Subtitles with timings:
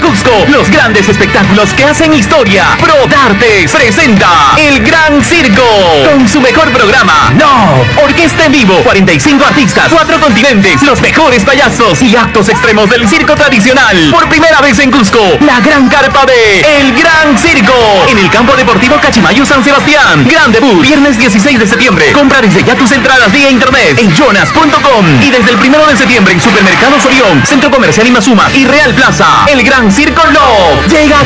[0.00, 2.76] Cusco los grandes espectáculos que hacen historia.
[2.80, 5.62] Pro Dartes presenta El Gran Circo
[6.10, 7.32] con su mejor programa.
[7.36, 13.08] No, orquesta en vivo, 45 artistas, 4 continentes, los mejores payasos y actos extremos del
[13.08, 14.10] circo tradicional.
[14.12, 17.74] Por primera vez en Cusco, la gran carpa de El Gran Circo
[18.08, 20.26] en el campo deportivo Cachimayo San Sebastián.
[20.28, 22.12] Gran debut, viernes 16 de septiembre.
[22.12, 26.34] Compra desde ya tus entradas vía internet en jonas.com y desde el primero de septiembre
[26.34, 29.46] en Supermercados Orión, Centro Comercial Imazuma y Real Plaza.
[29.46, 31.24] El Gran Circo Love llega a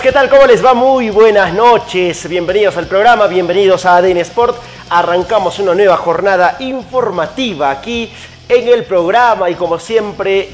[0.00, 0.30] ¿qué tal?
[0.30, 0.72] ¿Cómo les va?
[0.72, 2.26] Muy buenas noches.
[2.26, 4.56] Bienvenidos al programa, bienvenidos a ADN Sport.
[4.88, 8.10] Arrancamos una nueva jornada informativa aquí
[8.48, 10.48] en el programa y como siempre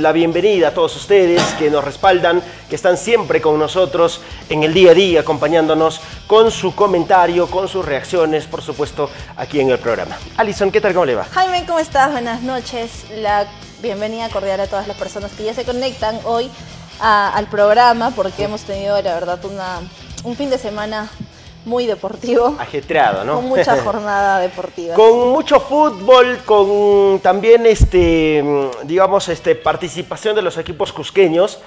[0.00, 4.72] la bienvenida a todos ustedes que nos respaldan, que están siempre con nosotros en el
[4.72, 9.78] día a día acompañándonos con su comentario, con sus reacciones, por supuesto, aquí en el
[9.78, 10.16] programa.
[10.38, 10.94] Alison, ¿qué tal?
[10.94, 11.24] ¿Cómo le va?
[11.24, 12.12] Jaime, ¿cómo estás?
[12.12, 13.04] Buenas noches.
[13.10, 13.46] La
[13.82, 16.50] bienvenida cordial a todas las personas que ya se conectan hoy
[17.00, 19.80] a- al programa porque hemos tenido, la verdad, una,
[20.24, 21.08] un fin de semana
[21.64, 23.34] muy deportivo, Ajetreado, ¿no?
[23.36, 24.94] con mucha jornada deportiva.
[24.94, 28.42] Con mucho fútbol, con también este,
[28.84, 31.58] digamos, este, participación de los equipos cusqueños.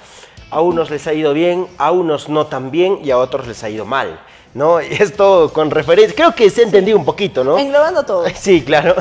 [0.50, 3.62] A unos les ha ido bien, a unos no tan bien y a otros les
[3.64, 4.20] ha ido mal.
[4.54, 4.80] ¿No?
[4.80, 7.56] Esto con referencia, creo que se ha entendido un poquito, ¿no?
[7.56, 8.24] Englobando todo.
[8.34, 8.94] Sí, claro.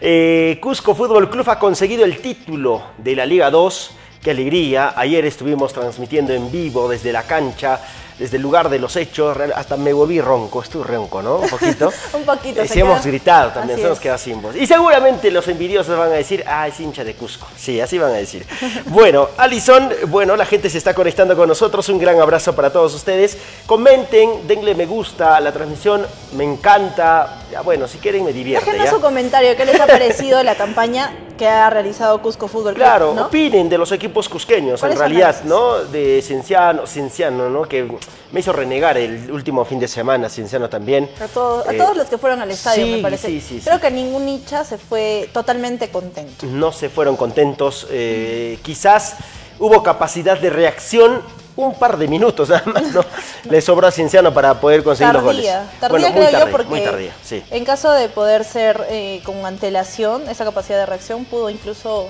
[0.00, 3.90] Eh, Cusco Fútbol Club ha conseguido el título de la Liga 2.
[4.24, 4.94] Qué alegría.
[4.96, 7.78] Ayer estuvimos transmitiendo en vivo desde la cancha,
[8.18, 9.36] desde el lugar de los hechos.
[9.54, 10.62] Hasta me volví ronco.
[10.62, 11.36] Estuve ronco, ¿no?
[11.40, 11.92] Un poquito.
[12.14, 14.56] Un poquito, Eh, se hemos queda- gritado también, Así se nos queda sin voz.
[14.56, 17.46] Y seguramente los envidiosos van a decir, ah, es hincha de Cusco.
[17.54, 18.46] Sí, así van a decir.
[18.86, 21.86] bueno, Alison, bueno, la gente se está conectando con nosotros.
[21.90, 23.36] Un gran abrazo para todos ustedes.
[23.66, 26.06] Comenten, denle me gusta a la transmisión.
[26.34, 27.42] Me encanta.
[27.52, 28.64] Ya, bueno, si quieren me divierte.
[28.64, 32.84] Déjenos su comentario, ¿qué les ha parecido la campaña que ha realizado Cusco Fútbol Club?
[32.84, 33.26] Claro, ¿no?
[33.26, 35.36] opinen de los equipos cusqueños, ¿Cuál en realidad?
[35.44, 35.78] ¿no?
[35.84, 37.62] De Cienciano, Cienciano, ¿no?
[37.62, 37.88] Que
[38.32, 41.10] me hizo renegar el último fin de semana, Cienciano también.
[41.20, 43.26] A, todos- a Eh, todos los que fueron al estadio, sí, me parece.
[43.28, 46.46] sí, sí, Creo que ningún hincha se fue totalmente contento.
[46.46, 47.86] no se fueron contentos.
[47.90, 49.16] eh, quizás
[49.58, 51.22] hubo capacidad de reacción
[51.56, 53.04] un par de minutos nada más, ¿no?
[53.48, 55.46] Le sobró a Cienciano para poder conseguir los goles.
[55.46, 57.42] Tardía, Bueno, creo tardía, yo porque muy tardía, sí.
[57.50, 62.08] en caso de poder ser eh, con antelación, esa capacidad de reacción pudo incluso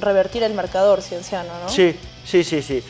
[0.00, 1.68] revertir el marcador cienciano, ¿no?
[1.68, 2.82] Sí, sí, sí, sí.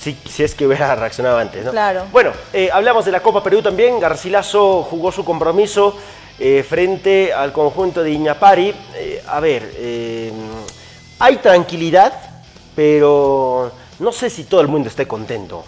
[0.00, 1.70] Si, si es que hubiera reaccionado antes, ¿no?
[1.70, 2.06] Claro.
[2.10, 4.00] Bueno, eh, hablamos de la Copa Perú también.
[4.00, 5.96] Garcilaso jugó su compromiso
[6.38, 8.74] eh, frente al conjunto de Iñapari.
[9.28, 9.70] A ver,
[11.20, 12.12] hay tranquilidad,
[12.74, 15.64] pero no sé si todo el mundo esté contento,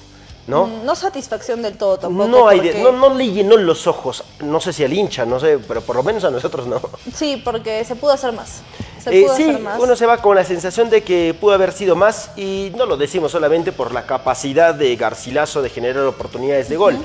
[0.46, 0.66] ¿no?
[0.66, 2.28] Mm, No satisfacción del todo tampoco.
[2.28, 5.38] No, hay porque- no, no le llenó los ojos, no sé si al hincha, no
[5.40, 6.80] sé, pero por lo menos a nosotros no.
[7.14, 8.60] Sí, porque se pudo hacer más.
[9.02, 9.80] Se Eh, pudo sí, hacer más.
[9.80, 12.96] uno se va con la sensación de que pudo haber sido más y no lo
[12.96, 16.96] decimos solamente por la capacidad de Garcilaso de generar oportunidades de gol,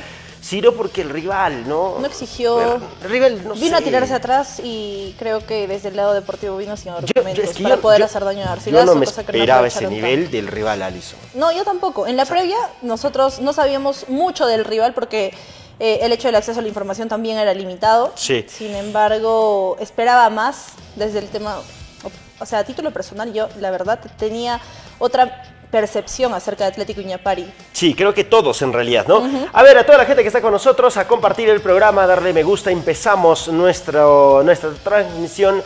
[0.42, 2.00] sino porque el rival, ¿no?
[2.00, 2.60] No exigió.
[3.04, 6.76] El rival, no vino a tirarse atrás y creo que desde el lado deportivo vino
[6.76, 8.86] sin Yo- argumentos yo- es que para yo- poder yo- hacer daño a Yo Garcilaso.
[8.88, 10.38] no me que no esperaba ese nivel tanto.
[10.38, 11.20] del rival Alison.
[11.36, 12.08] No, yo tampoco.
[12.08, 15.34] En la previa nosotros no sabíamos mucho del rival porque
[15.80, 18.12] eh, el hecho del acceso a la información también era limitado.
[18.16, 18.46] Sí.
[18.48, 21.60] Sin embargo, esperaba más desde el tema,
[22.40, 24.60] o sea, a título personal yo la verdad tenía
[25.00, 27.52] otra percepción acerca de Atlético Iñapari.
[27.72, 29.24] Sí, creo que todos en realidad, ¿no?
[29.54, 32.08] A ver, a toda la gente que está con nosotros, a compartir el programa, a
[32.08, 35.64] darle me gusta, empezamos nuestro, nuestra transmisión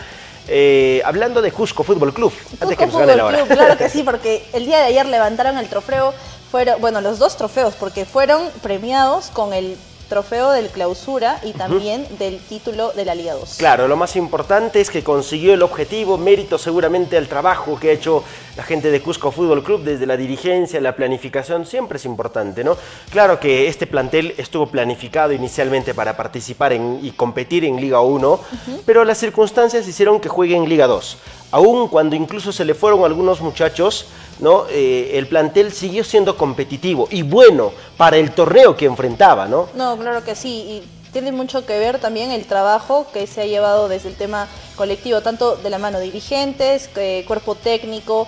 [0.47, 2.31] eh, hablando de Cusco Fútbol Club.
[2.59, 6.13] Cusco Fútbol Club, claro que sí, porque el día de ayer levantaron el trofeo,
[6.51, 9.75] fueron, bueno, los dos trofeos, porque fueron premiados con el
[10.05, 13.55] trofeo del clausura y también del título de la Liga 2.
[13.57, 17.93] Claro, lo más importante es que consiguió el objetivo, mérito seguramente al trabajo que ha
[17.93, 18.23] hecho
[18.57, 22.77] la gente de Cusco Fútbol Club, desde la dirigencia, la planificación, siempre es importante, ¿no?
[23.11, 28.39] Claro que este plantel estuvo planificado inicialmente para participar en, y competir en Liga 1,
[28.85, 31.17] pero las circunstancias hicieron que juegue en Liga 2.
[31.55, 34.07] Aún cuando incluso se le fueron algunos muchachos,
[34.39, 34.65] ¿no?
[34.69, 39.69] Eh, el plantel siguió siendo competitivo y bueno para el torneo que enfrentaba, ¿no?
[39.73, 40.49] No, claro que sí.
[40.49, 44.49] Y tiene mucho que ver también el trabajo que se ha llevado desde el tema
[44.75, 48.27] colectivo, tanto de la mano de dirigentes, eh, cuerpo técnico,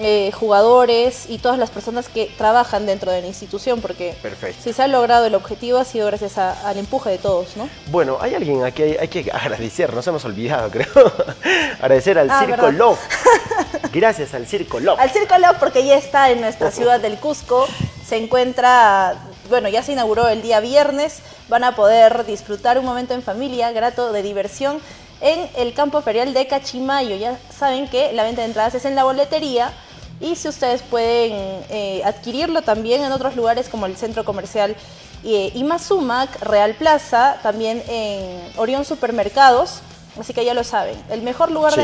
[0.00, 4.14] eh, jugadores y todas las personas que trabajan dentro de la institución, porque
[4.62, 7.68] si se ha logrado el objetivo ha sido gracias al empuje de todos, ¿no?
[7.90, 11.12] Bueno, hay alguien aquí, hay, hay que agradecer, nos hemos olvidado, creo.
[11.80, 13.00] agradecer al ah, Circo Love.
[13.92, 15.00] Gracias al Circo Love.
[15.00, 17.66] Al Circo Love porque ya está en nuestra ciudad del Cusco,
[18.06, 19.16] se encuentra,
[19.48, 23.72] bueno, ya se inauguró el día viernes, van a poder disfrutar un momento en familia,
[23.72, 24.80] grato de diversión
[25.20, 27.16] en el campo ferial de Cachimayo.
[27.16, 29.72] Ya saben que la venta de entradas es en la boletería
[30.20, 34.76] y si ustedes pueden eh, adquirirlo también en otros lugares como el centro comercial
[35.24, 39.82] eh, Imazumac, Real Plaza, también en Orión Supermercados
[40.18, 41.82] Así que ya lo saben, el mejor lugar de,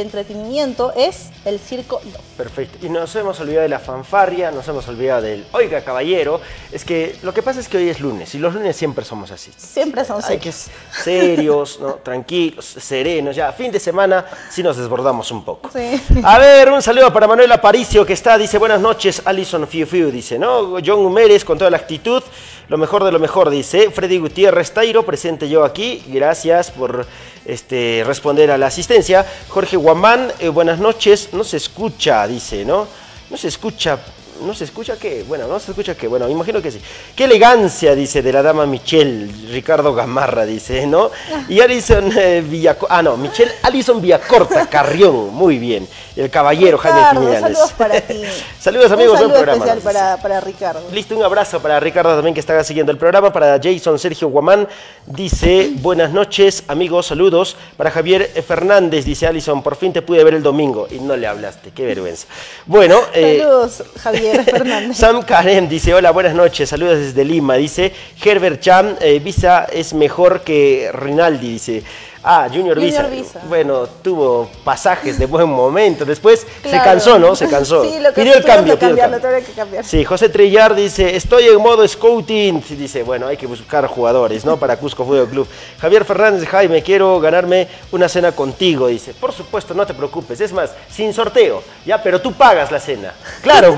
[0.00, 2.00] entretenimiento es el Circo
[2.36, 2.84] Perfecto.
[2.84, 6.40] Y nos hemos olvidado de la fanfarria, nos hemos olvidado del Oiga Caballero.
[6.72, 9.30] Es que lo que pasa es que hoy es lunes y los lunes siempre somos
[9.30, 9.50] así.
[9.56, 11.94] Siempre somos Hay que serios, ¿no?
[12.02, 13.36] tranquilos, serenos.
[13.36, 15.70] Ya, fin de semana sí nos desbordamos un poco.
[15.72, 16.00] Sí.
[16.22, 20.10] A ver, un saludo para Manuel Aparicio que está, dice buenas noches, Alison Fiu Fiu,
[20.10, 20.76] dice, ¿no?
[20.84, 22.22] John Humérez con toda la actitud.
[22.68, 23.90] Lo mejor de lo mejor, dice.
[23.90, 26.02] Freddy Gutiérrez Tairo, presente yo aquí.
[26.06, 27.06] Gracias por
[27.44, 29.26] este, responder a la asistencia.
[29.48, 31.28] Jorge Guamán, eh, buenas noches.
[31.32, 32.88] No se escucha, dice, ¿no?
[33.28, 33.98] No se escucha
[34.44, 35.24] ¿No se escucha qué?
[35.26, 36.06] Bueno, no se escucha qué.
[36.06, 36.80] Bueno, imagino que sí.
[37.16, 39.30] Qué elegancia, dice, de la dama Michelle.
[39.50, 41.10] Ricardo Gamarra, dice, ¿no?
[41.48, 42.96] Y Alison eh, Villacorta.
[42.98, 45.34] Ah, no, Michelle Alison Villacorta, Carrión.
[45.34, 45.88] Muy bien.
[46.16, 47.40] El caballero Jaime Piñales.
[47.40, 48.22] Saludos para ti.
[48.60, 49.20] saludos, amigos.
[49.20, 50.82] Un saludo especial para, para, Ricardo.
[50.92, 53.32] Listo, un abrazo para Ricardo también que está siguiendo el programa.
[53.32, 54.68] Para Jason Sergio Guamán,
[55.06, 57.56] dice, buenas noches, amigos, saludos.
[57.76, 60.86] Para Javier Fernández, dice Alison, por fin te pude ver el domingo.
[60.90, 62.26] Y no le hablaste, qué vergüenza.
[62.66, 63.00] Bueno.
[63.12, 64.33] Eh, saludos, Javier.
[64.94, 67.54] Sam Karen dice, hola, buenas noches, saludos desde Lima.
[67.54, 71.82] Dice, Herbert Cham, eh, Visa es mejor que Rinaldi, dice.
[72.26, 73.06] Ah, Junior, Visa.
[73.48, 76.06] Bueno, tuvo pasajes de buen momento.
[76.06, 77.36] Después se cansó, ¿no?
[77.36, 77.84] Se cansó.
[77.84, 78.78] Sí, lo pidió el cambio.
[78.78, 79.84] Que cambiar, que cambiar.
[79.84, 82.64] Sí, José Trillar dice, estoy en modo scouting.
[82.70, 84.56] Dice, bueno, hay que buscar jugadores, ¿no?
[84.56, 85.46] Para Cusco Fútbol Club.
[85.78, 88.86] Javier Fernández, Jaime, quiero ganarme una cena contigo.
[88.86, 90.40] Dice, por supuesto, no te preocupes.
[90.40, 92.02] Es más, sin sorteo, ¿ya?
[92.02, 93.12] Pero tú pagas la cena.
[93.42, 93.76] Claro.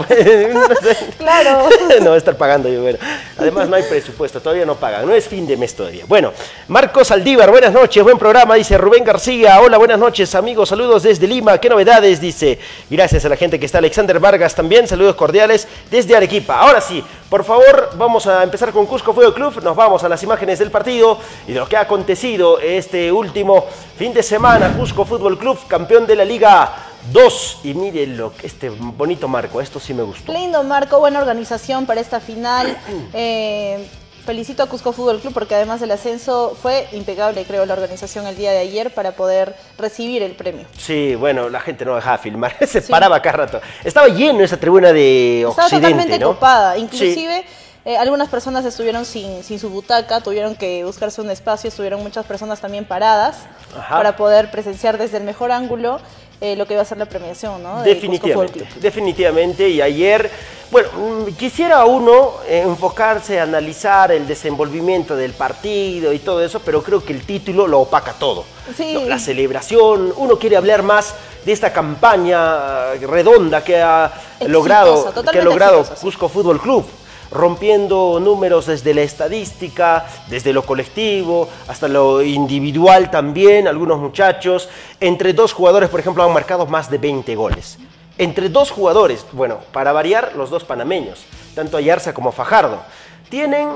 [1.18, 1.68] claro.
[2.00, 2.98] no, estar pagando yo, bueno.
[3.38, 5.04] Además, no hay presupuesto, todavía no pagan.
[5.04, 6.04] No es fin de mes todavía.
[6.06, 6.32] Bueno,
[6.68, 9.60] Marcos Aldívar, buenas noches, buen programa dice Rubén García.
[9.62, 10.68] Hola, buenas noches, amigos.
[10.68, 11.58] Saludos desde Lima.
[11.58, 12.20] ¿Qué novedades?
[12.20, 12.58] Dice.
[12.90, 13.78] Gracias a la gente que está.
[13.78, 14.86] Alexander Vargas también.
[14.86, 16.60] Saludos cordiales desde Arequipa.
[16.60, 19.62] Ahora sí, por favor, vamos a empezar con Cusco Fútbol Club.
[19.62, 23.64] Nos vamos a las imágenes del partido y de lo que ha acontecido este último
[23.96, 24.76] fin de semana.
[24.76, 26.74] Cusco Fútbol Club, campeón de la Liga
[27.12, 27.60] 2.
[27.64, 30.30] Y miren lo que este bonito marco, esto sí me gustó.
[30.30, 32.76] Lindo marco, buena organización para esta final.
[33.18, 33.86] Eh,
[34.26, 38.37] felicito a Cusco Fútbol Club porque además del ascenso fue impecable, creo, la organización el
[38.37, 40.66] día de ayer para poder recibir el premio.
[40.76, 43.61] Sí, bueno, la gente no dejaba filmar, se paraba cada rato.
[43.85, 47.45] Estaba lleno esa tribuna de Estaba totalmente ocupada, inclusive...
[47.88, 52.26] Eh, algunas personas estuvieron sin, sin, su butaca, tuvieron que buscarse un espacio, estuvieron muchas
[52.26, 53.42] personas también paradas
[53.88, 56.00] para poder presenciar desde el mejor ángulo
[56.40, 57.82] eh, lo que iba a ser la premiación, ¿no?
[57.82, 59.68] definitivamente, definitivamente.
[59.68, 60.30] Y ayer,
[60.70, 67.04] bueno, mm, quisiera uno enfocarse, analizar el desenvolvimiento del partido y todo eso, pero creo
[67.04, 68.44] que el título lo opaca todo.
[68.76, 69.04] Sí.
[69.06, 71.14] la celebración, uno quiere hablar más
[71.44, 74.12] de esta campaña redonda que ha
[74.46, 76.84] logrado, que ha logrado Cusco Fútbol Club
[77.30, 84.68] rompiendo números desde la estadística, desde lo colectivo, hasta lo individual también, algunos muchachos.
[85.00, 87.78] Entre dos jugadores, por ejemplo, han marcado más de 20 goles.
[88.18, 92.80] Entre dos jugadores, bueno, para variar, los dos panameños, tanto Ayarza como Fajardo,
[93.28, 93.68] tienen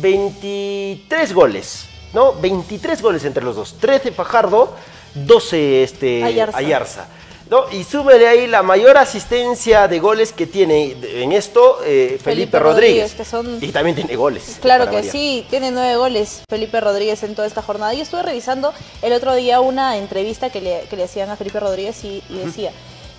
[0.00, 2.32] 23 goles, ¿no?
[2.32, 3.76] 23 goles entre los dos.
[3.78, 4.74] 13 Fajardo,
[5.14, 7.06] 12 este, Ayarza
[7.52, 7.70] ¿no?
[7.70, 13.12] Y súmele ahí la mayor asistencia de goles que tiene en esto eh, Felipe, Rodríguez.
[13.14, 14.56] que son- Y también tiene goles.
[14.62, 15.12] Claro que variar.
[15.12, 17.92] sí, tiene nueve goles Felipe Rodríguez en toda esta jornada.
[17.92, 21.60] Yo estuve revisando el otro día una entrevista que le, que le hacían a Felipe
[21.60, 22.72] Rodríguez y, y decía,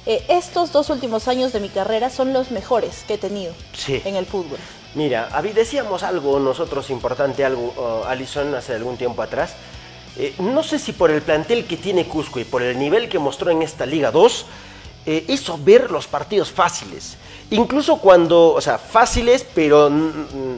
[0.07, 4.01] eh, estos dos últimos años de mi carrera son los mejores que he tenido Sí.
[4.03, 4.57] en el fútbol.
[4.95, 9.53] Mira, decíamos algo nosotros importante, algo, uh, Alison, hace algún tiempo atrás.
[10.17, 13.19] Eh, no sé si por el plantel que tiene Cusco y por el nivel que
[13.19, 14.45] mostró en esta Liga 2,
[15.05, 17.17] eh, hizo ver los partidos fáciles.
[17.51, 19.91] Incluso cuando, o sea, fáciles, pero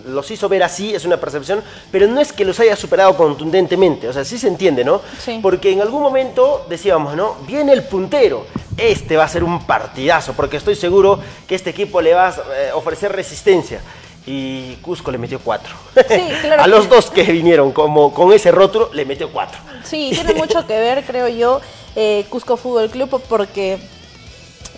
[0.07, 4.07] los hizo ver así, es una percepción, pero no es que los haya superado contundentemente,
[4.07, 5.01] o sea, sí se entiende, ¿no?
[5.19, 5.39] Sí.
[5.41, 7.38] Porque en algún momento decíamos, ¿no?
[7.47, 8.45] Viene el puntero,
[8.77, 12.31] este va a ser un partidazo, porque estoy seguro que este equipo le va a
[12.31, 13.81] eh, ofrecer resistencia.
[14.25, 15.75] Y Cusco le metió cuatro.
[16.41, 19.60] claro a los dos que vinieron como con ese rótulo, le metió cuatro.
[19.84, 21.62] Sí, tiene mucho que ver, creo yo,
[21.96, 23.77] eh, Cusco Fútbol Club, porque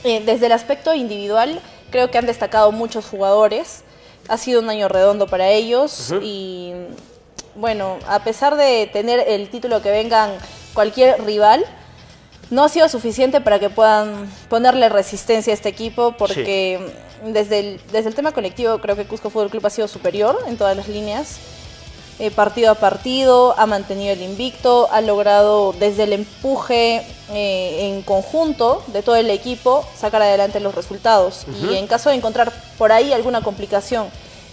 [0.04, 1.62] eh, desde el aspecto individual
[1.92, 3.84] creo que han destacado muchos jugadores.
[4.28, 6.74] Ha sido un año redondo para ellos y
[7.56, 10.32] bueno, a pesar de tener el título que vengan
[10.74, 11.66] cualquier rival,
[12.50, 16.80] no ha sido suficiente para que puedan ponerle resistencia a este equipo porque
[17.26, 20.58] desde, el, desde el tema colectivo creo que Cusco Fútbol Club ha sido superior en
[20.58, 21.38] todas las líneas.
[22.20, 28.02] Eh, partido a partido, ha mantenido el invicto, ha logrado desde el empuje eh, en
[28.02, 31.46] conjunto de todo el equipo sacar adelante los resultados.
[31.62, 34.08] Y en caso de encontrar por ahí alguna complicación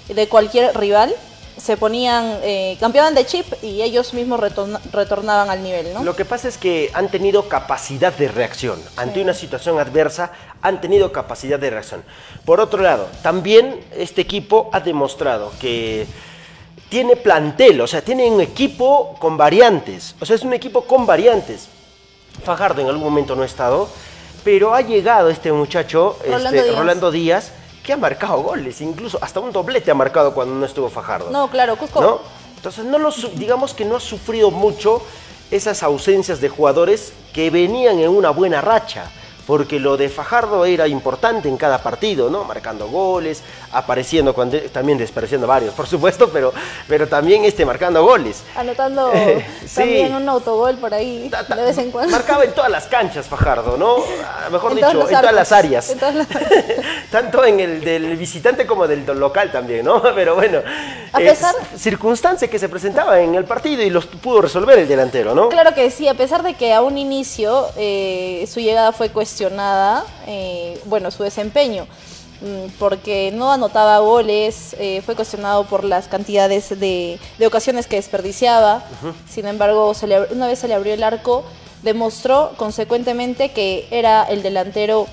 [0.08, 1.14] de cualquier rival,
[1.56, 6.02] se ponían, eh, cambiaban de chip y ellos mismos retorna- retornaban al nivel, ¿no?
[6.02, 8.82] Lo que pasa es que han tenido capacidad de reacción.
[8.96, 10.32] Ante una situación adversa,
[10.62, 12.02] han tenido capacidad de reacción.
[12.44, 16.06] Por otro lado, también este equipo ha demostrado que
[16.88, 20.14] tiene plantel, o sea, tiene un equipo con variantes.
[20.20, 21.68] O sea, es un equipo con variantes.
[22.44, 23.88] Fajardo en algún momento no ha estado,
[24.42, 26.78] pero ha llegado este muchacho, Rolando este, Díaz.
[26.78, 27.52] Rolando Díaz,
[27.84, 31.30] que ha marcado goles, incluso hasta un doblete ha marcado cuando no estuvo Fajardo.
[31.30, 32.00] No, claro, Cusco.
[32.00, 32.20] ¿no?
[32.56, 35.02] Entonces, no lo digamos que no ha sufrido mucho
[35.50, 39.10] esas ausencias de jugadores que venían en una buena racha,
[39.46, 42.44] porque lo de Fajardo era importante en cada partido, ¿no?
[42.44, 46.52] Marcando goles, apareciendo, cuando, también despreciando varios, por supuesto, pero,
[46.88, 48.42] pero también este, marcando goles.
[48.56, 49.12] Anotando
[49.66, 49.74] Sí.
[49.76, 52.10] también un autogol por ahí Ta- ta- de vez en cuando.
[52.12, 53.96] Marcaba en todas las canchas Fajardo, ¿no?
[54.24, 55.90] Ah, Mejor En dicho, en todas las áreas.
[55.90, 56.28] en todas las-
[57.10, 60.02] Tanto en el del visitante como del local también, ¿no?
[60.14, 60.60] Pero bueno,
[61.12, 64.88] A es pesar- circunstancia que se presentaba en el partido y los pudo resolver el
[64.88, 65.48] delantero, ¿no?
[65.48, 69.33] Claro que sí, a pesar de que a un inicio eh, su llegada fue cuestionada,
[70.26, 71.86] eh, bueno, su desempeño,
[72.40, 77.96] mm, porque no anotaba goles, eh, fue cuestionado por las cantidades de, de ocasiones que
[77.96, 78.84] desperdiciaba,
[79.28, 81.44] sin embargo, se le- una vez se le abrió el arco,
[81.82, 85.06] demostró consecuentemente que era el delantero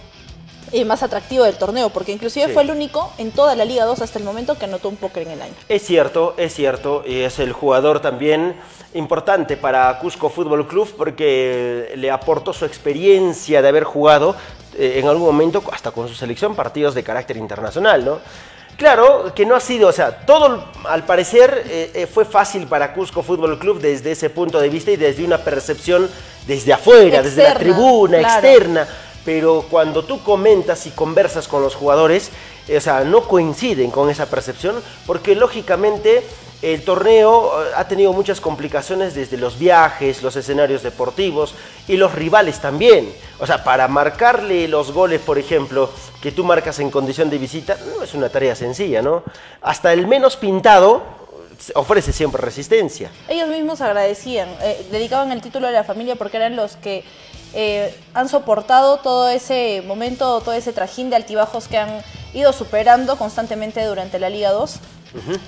[0.71, 2.53] eh, más atractivo del torneo, porque inclusive Sí.
[2.53, 5.23] fue el único en toda la Liga 2 hasta el momento que anotó un póker
[5.23, 5.53] en el año.
[5.69, 8.55] Es cierto, es cierto, y es el jugador también
[8.93, 14.35] importante para Cusco Fútbol Club porque le aportó su experiencia de haber jugado
[14.77, 18.19] eh, en algún momento hasta con su selección partidos de carácter internacional, ¿no?
[18.77, 22.93] Claro que no ha sido, o sea, todo al parecer eh, eh, fue fácil para
[22.93, 26.09] Cusco Fútbol Club desde ese punto de vista y desde una percepción
[26.47, 28.47] desde afuera, desde la tribuna, claro.
[28.47, 28.87] externa
[29.25, 32.31] pero cuando tú comentas y conversas con los jugadores,
[32.67, 36.23] eh, o sea, no coinciden con esa percepción, porque lógicamente
[36.61, 41.55] el torneo eh, ha tenido muchas complicaciones desde los viajes, los escenarios deportivos
[41.87, 43.13] y los rivales también.
[43.39, 45.89] O sea, para marcarle los goles, por ejemplo,
[46.21, 49.23] que tú marcas en condición de visita, no es una tarea sencilla, ¿no?
[49.61, 51.01] Hasta el menos pintado
[51.67, 53.11] eh, ofrece siempre resistencia.
[53.27, 54.49] Ellos mismos agradecían,
[54.91, 57.03] dedicaban el título a la familia porque eran los que
[57.53, 62.01] eh, han soportado todo ese momento, todo ese trajín de altibajos que han
[62.33, 64.75] ido superando constantemente durante la Liga 2.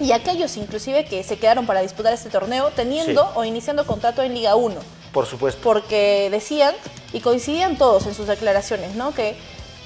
[0.02, 3.30] Y aquellos inclusive que se quedaron para disputar este torneo teniendo Sí.
[3.36, 4.76] o iniciando contrato en Liga 1
[5.14, 5.62] Por supuesto.
[5.64, 6.76] porque decían
[7.14, 9.14] y coincidían todos en sus declaraciones, ¿no?
[9.14, 9.38] Que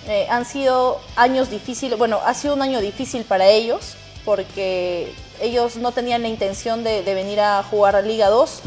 [0.08, 3.94] eh, han sido años difíciles, bueno, ha sido un año difícil para ellos
[4.26, 8.62] porque ellos no tenían la intención de, de venir a jugar a Liga 2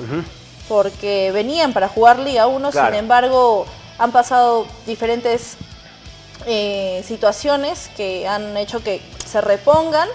[0.71, 2.87] porque venían para jugar Liga 1, Claro.
[2.91, 3.67] sin embargo
[3.99, 5.57] han pasado diferentes
[6.47, 10.09] eh, situaciones que han hecho que se repongan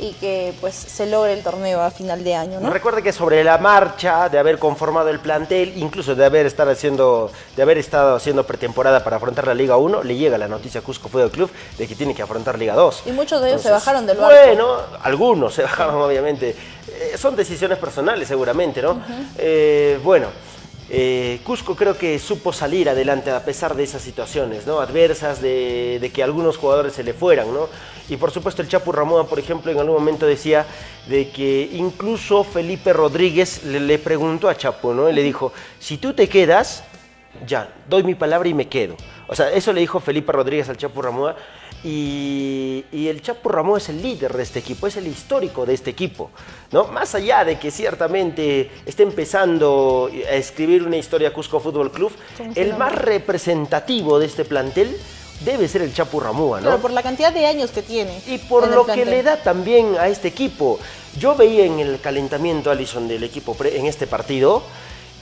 [0.00, 2.70] y que pues se logre el torneo a final de año, ¿no?
[2.70, 7.30] Recuerde que sobre la marcha de haber conformado el plantel, incluso de haber estar haciendo,
[7.56, 10.82] de haber estado haciendo pretemporada para afrontar la Liga 1, le llega la noticia a
[10.82, 13.02] Cusco Fútbol Club de que tiene que afrontar Liga 2.
[13.06, 14.34] Y muchos de ellos se bajaron del barco.
[14.34, 16.56] Bueno, algunos se bajaron obviamente.
[16.88, 19.00] Eh, son decisiones personales seguramente, ¿no?
[19.38, 20.28] Eh, bueno,
[20.92, 24.80] eh, Cusco creo que supo salir adelante a pesar de esas situaciones, ¿no?
[24.80, 27.68] Adversas, de, que algunos jugadores se le fueran, ¿no?
[28.08, 30.66] Y por supuesto el Chapu Ramón, por ejemplo, en algún momento decía
[31.06, 35.08] de que incluso Felipe Rodríguez le, preguntó a Chapu, ¿no?
[35.08, 36.82] Y le dijo, si tú te quedas,
[37.46, 38.96] ya, doy mi palabra y me quedo.
[39.28, 41.34] O sea, eso le dijo Felipe Rodríguez al Chapu Ramón
[41.82, 45.90] y, el Chapo Ramón es el líder de este equipo, es el histórico de este
[45.90, 46.30] equipo.
[46.70, 46.84] ¿no?
[46.84, 52.12] Más allá de que ciertamente esté empezando a escribir una historia Cusco Fútbol Club,
[52.54, 54.96] el más representativo de este plantel
[55.44, 56.78] debe ser el Chapo Ramúa, ¿no?
[56.78, 58.20] por la cantidad de años que tiene.
[58.26, 60.78] Y por lo que le da también a este equipo.
[61.18, 64.62] Yo veía en el calentamiento, Alison, del equipo en este partido,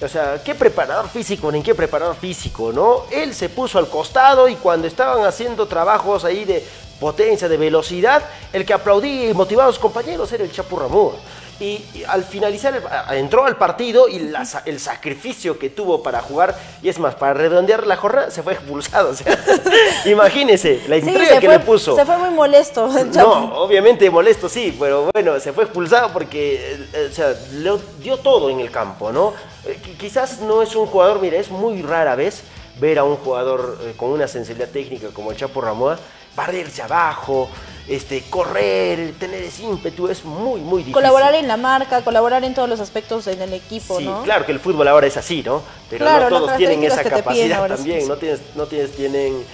[0.01, 3.05] o sea, ¿qué preparador físico ni qué preparador físico, no?
[3.11, 6.65] Él se puso al costado y cuando estaban haciendo trabajos ahí de
[7.01, 11.13] potencia, de velocidad, el que aplaudía y motivaba a los compañeros era el Chapo Ramón.
[11.61, 14.33] Y, al finalizar, entró al partido y
[14.67, 18.53] el sacrificio que tuvo para jugar, y es más, para redondear la jornada, se fue
[18.53, 19.11] expulsado.
[19.11, 19.37] O sea,
[20.05, 21.97] imagínese la entrega que le puso.
[21.97, 22.87] Se fue muy molesto.
[22.87, 28.19] no, obviamente molesto sí, pero bueno, se fue expulsado porque eh, o sea, le dio
[28.19, 29.35] todo en el campo, ¿no?
[29.67, 32.43] Eh, quizás no es un jugador, mira, es muy rara vez
[32.81, 35.99] ver a un jugador eh, con una sensibilidad técnica como el Chapo Ramoa
[36.39, 37.49] barrerse abajo,
[37.89, 40.93] este, correr, tener ese ímpetu, es muy, muy difícil.
[40.95, 44.53] Colaborar en la marca, colaborar en todos los aspectos en el equipo, sí, claro que
[44.53, 45.63] el fútbol ahora es así, ¿no?
[45.91, 49.45] Pero no todos tienen esa capacidad también, no tienes, no tienes, tienen...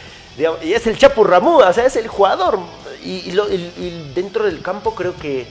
[0.62, 2.58] y es el Chapo Ramoa, o sea, es el jugador.
[3.02, 3.30] Y,
[4.14, 5.46] dentro del campo creo que,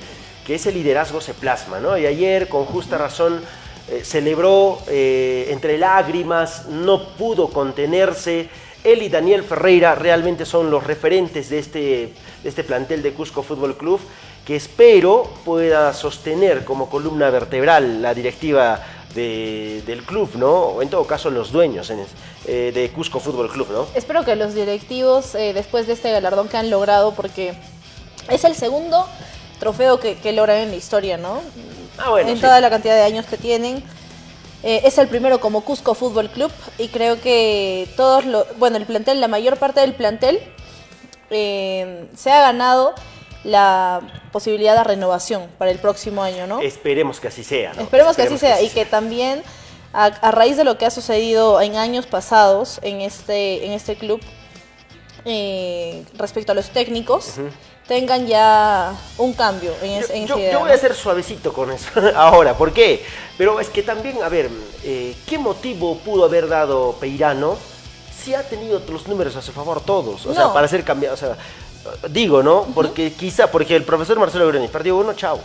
[0.46, 1.98] que ese liderazgo se plasma, ¿no?
[1.98, 3.42] Y ayer, con justa razón,
[3.90, 8.48] eh, celebró eh, entre lágrimas, no pudo contenerse.
[8.84, 11.80] Él y Daniel Ferreira realmente son los referentes de este,
[12.44, 14.00] de este plantel de Cusco Fútbol Club,
[14.46, 18.82] que espero pueda sostener como columna vertebral la directiva
[19.14, 20.52] del club, ¿no?
[20.52, 21.92] O en todo caso los dueños
[22.48, 23.86] eh, de Cusco Fútbol Club, ¿no?
[23.94, 27.54] Espero que los directivos, después de este galardón que han logrado, porque
[28.30, 29.08] es el segundo
[29.60, 31.42] trofeo que, que logran en la historia, ¿no?
[31.98, 33.84] Ah, en toda la cantidad de años que tienen.
[34.64, 38.86] Eh, es el primero como Cusco Fútbol Club y creo que todos los, bueno, el
[38.86, 40.40] plantel, la mayor parte del plantel
[41.30, 42.96] eh, se ha ganado
[43.44, 44.00] la
[44.32, 46.62] posibilidad de renovación para el próximo año, ¿no?
[46.62, 47.72] Esperemos que así sea.
[47.72, 49.44] Esperemos, que así sea y que también
[49.92, 54.22] a, raíz de lo que ha sucedido en años pasados en este, en este club
[55.26, 57.36] eh, respecto a los técnicos
[57.88, 61.90] tengan ya un cambio en, yo, en yo, yo, voy a ser suavecito con eso
[62.16, 63.06] ahora, ¿por qué?
[63.38, 64.50] Pero es que también, a ver,
[64.84, 67.58] eh, ¿qué motivo pudo haber dado Peirano
[68.16, 70.26] si ha tenido los números a su favor todos?
[70.26, 71.38] O sea, para ser cambiado, o sea,
[72.10, 72.68] digo, ¿no?
[72.74, 75.40] Porque quizá, porque el profesor Marcelo Grenis perdió uno, chao.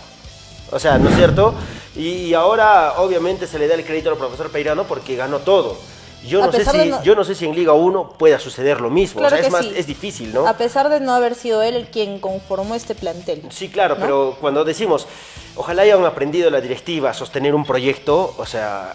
[0.71, 1.55] O sea, ¿no es cierto?
[1.97, 5.79] Y ahora, obviamente, se le da el crédito al profesor Peirano porque ganó todo.
[6.27, 9.23] Yo no, sé si, yo no sé si en Liga 1 pueda suceder lo mismo.
[9.23, 10.47] o sea, es más, es difícil, ¿no?
[10.47, 13.43] A pesar de no haber sido él el quien conformó este plantel.
[13.51, 15.07] Sí, claro, pero cuando decimos,
[15.57, 18.95] ojalá hayan aprendido la directiva a sostener un proyecto, o sea,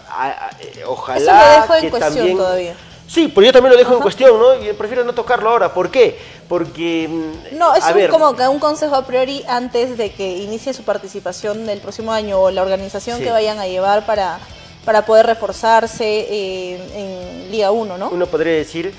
[0.86, 2.36] ojalá Eso lo dejo en cuestión también...
[2.36, 2.76] todavía.
[3.06, 4.54] Sí, pero yo también lo dejo en cuestión, ¿no?
[4.54, 5.72] Y prefiero no tocarlo ahora.
[5.72, 6.18] ¿Por qué?
[6.48, 7.06] Porque.
[7.08, 10.84] Mm, no, es un, como que un consejo a priori antes de que inicie su
[10.84, 14.40] participación del próximo año o la organización que vayan a llevar para
[14.84, 18.10] para poder reforzarse eh, en Liga 1, ¿no?
[18.10, 18.92] Uno podría decir,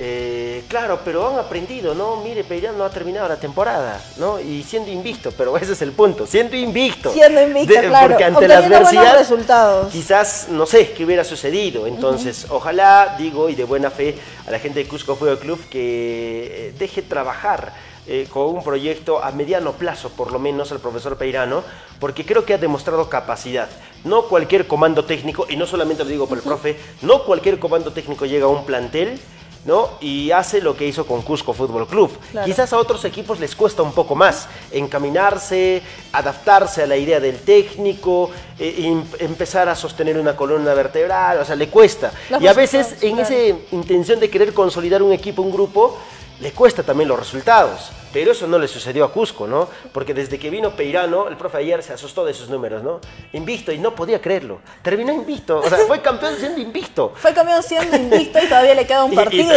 [0.00, 2.16] eh, claro, pero han aprendido, ¿no?
[2.22, 4.38] Mire, Peirán no ha terminado la temporada, ¿no?
[4.38, 7.12] Y siendo invicto, pero ese es el punto, siendo invicto.
[7.12, 8.10] Siendo invicto, claro.
[8.10, 9.92] Porque ante la adversidad, resultados.
[9.92, 11.86] quizás, no sé, qué hubiera sucedido.
[11.86, 14.16] Entonces, ojalá, digo, y de buena fe,
[14.46, 17.72] a la gente de Cusco Fútbol Club que eh, deje trabajar
[18.08, 21.62] eh, con un proyecto a mediano plazo, por lo menos, al profesor Peirano,
[22.00, 23.68] porque creo que ha demostrado capacidad.
[24.04, 27.92] No cualquier comando técnico, y no solamente lo digo por el profe, no cualquier comando
[27.92, 29.20] técnico llega a un plantel
[29.64, 29.90] ¿no?
[30.00, 32.10] Y hace lo que hizo con Cusco Fútbol Club.
[32.44, 37.38] Quizás a otros equipos les cuesta un poco más encaminarse, adaptarse a la idea del
[37.40, 42.12] técnico, eh, empezar a sostener una columna vertebral, o sea, le cuesta.
[42.40, 43.34] y a veces en esa
[43.72, 45.98] intención de querer consolidar un equipo, un grupo,
[46.40, 47.90] le cuesta también los resultados.
[48.12, 49.68] Pero eso no le sucedió a Cusco, ¿no?
[49.92, 53.00] Porque desde que vino Peirano, el profe ayer se asustó de sus números, ¿no?
[53.34, 54.60] Invicto y no podía creerlo.
[54.82, 57.12] Terminó invicto, o sea, fue campeón siendo invicto.
[57.16, 59.52] Fue campeón siendo invicto y todavía le queda un partido.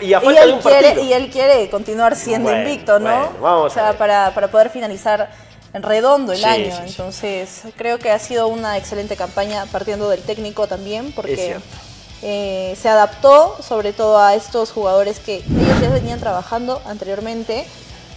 [0.00, 1.04] Y, a él un quiere, partido.
[1.04, 3.32] y él quiere continuar siendo invicto, ¿no?
[3.40, 5.30] vamos o sea, para, para, poder finalizar
[5.72, 6.74] en redondo el año.
[6.86, 11.56] Entonces, creo que ha sido una excelente campaña partiendo del técnico también, porque
[12.28, 17.64] eh, se adaptó sobre todo a estos jugadores que ellos ya venían trabajando anteriormente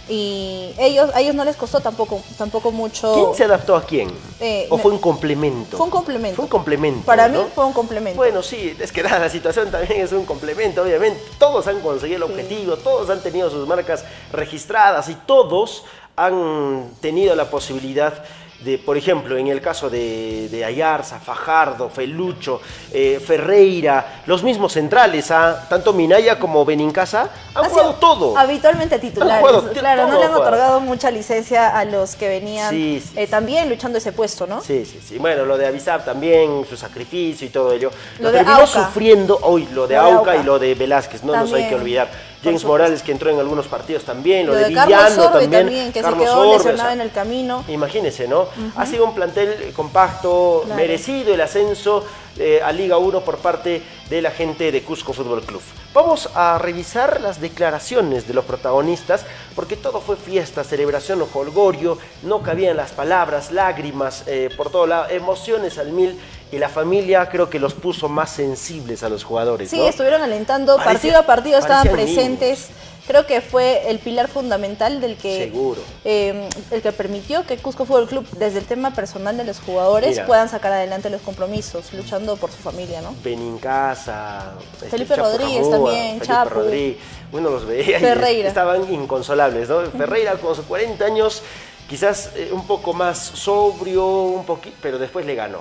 [0.08, 3.14] y ellos, a ellos no les costó tampoco, tampoco mucho.
[3.14, 4.10] ¿Quién se adaptó a quién?
[4.40, 5.76] Eh, ¿O fue un complemento?
[5.76, 6.34] Fue un complemento.
[6.34, 7.06] Fue un complemento.
[7.06, 7.44] Para ¿no?
[7.44, 8.16] mí fue un complemento.
[8.16, 11.22] Bueno, sí, es que nada, la situación también es un complemento, obviamente.
[11.38, 15.84] Todos han conseguido el objetivo, todos han tenido sus marcas registradas y todos
[16.16, 18.24] han tenido la posibilidad
[18.64, 22.60] de, por ejemplo, en el caso de, de Ayarza, Fajardo, Felucho,
[22.92, 25.66] eh, Ferreira, los mismos centrales, ¿ah?
[25.68, 28.36] tanto Minaya como Benincasa, han Ha jugado todo.
[28.36, 29.40] Habitualmente titulares.
[29.40, 33.26] jugado claro, no le han otorgado mucha licencia a los que venían Sí, sí, eh,
[33.26, 34.60] también luchando ese puesto, ¿no?
[34.60, 35.18] Sí, sí, sí.
[35.18, 37.90] Bueno, lo de Avisab también, su sacrificio y todo ello.
[38.18, 38.66] Lo Lo, de terminó Auca.
[38.66, 40.36] sufriendo hoy, lo de Lo de Auca Auca.
[40.36, 42.08] y lo de Velázquez, no nos hay que olvidar.
[42.42, 42.64] James.
[42.64, 45.62] Morales que entró en algunos partidos también, lo, Lo de, de Carlos Villano Sorbe también.
[45.62, 47.64] también, que se Carlos quedó Sorbe, lesionado o sea, en el camino.
[47.68, 48.46] Imagínense, ¿no?
[48.76, 50.80] Ha sido un plantel compacto, Claro.
[50.80, 52.04] merecido el ascenso
[52.38, 55.60] eh, a Liga 1 por parte de la gente de Cusco Fútbol Club.
[55.92, 61.98] Vamos a revisar las declaraciones de los protagonistas, porque todo fue fiesta, celebración o holgorio,
[62.22, 66.18] no cabían las palabras, lágrimas eh, por todo lado, emociones al mil,
[66.52, 69.70] y la familia creo que los puso más sensibles a los jugadores.
[69.70, 69.86] Sí, ¿no?
[69.86, 72.70] estuvieron alentando, partido a partido estaban presentes.
[73.10, 75.80] Creo que fue el pilar fundamental del que Seguro.
[76.04, 80.10] eh, el que permitió que Cusco Fútbol Club, desde el tema personal de los jugadores,
[80.12, 80.26] Mira.
[80.26, 83.12] puedan sacar adelante los compromisos, luchando por su familia, ¿no?
[83.24, 86.50] Benincasa, este, Felipe Chapo Rodríguez también, Felipe Chapo.
[86.50, 86.96] Rodríguez.
[87.32, 88.48] Uno los veía y Ferreira.
[88.48, 89.80] estaban inconsolables, ¿no?
[89.90, 91.42] Ferreira con sus 40 años,
[91.88, 95.58] quizás eh, un poco más sobrio, un poquito, pero después le ganó.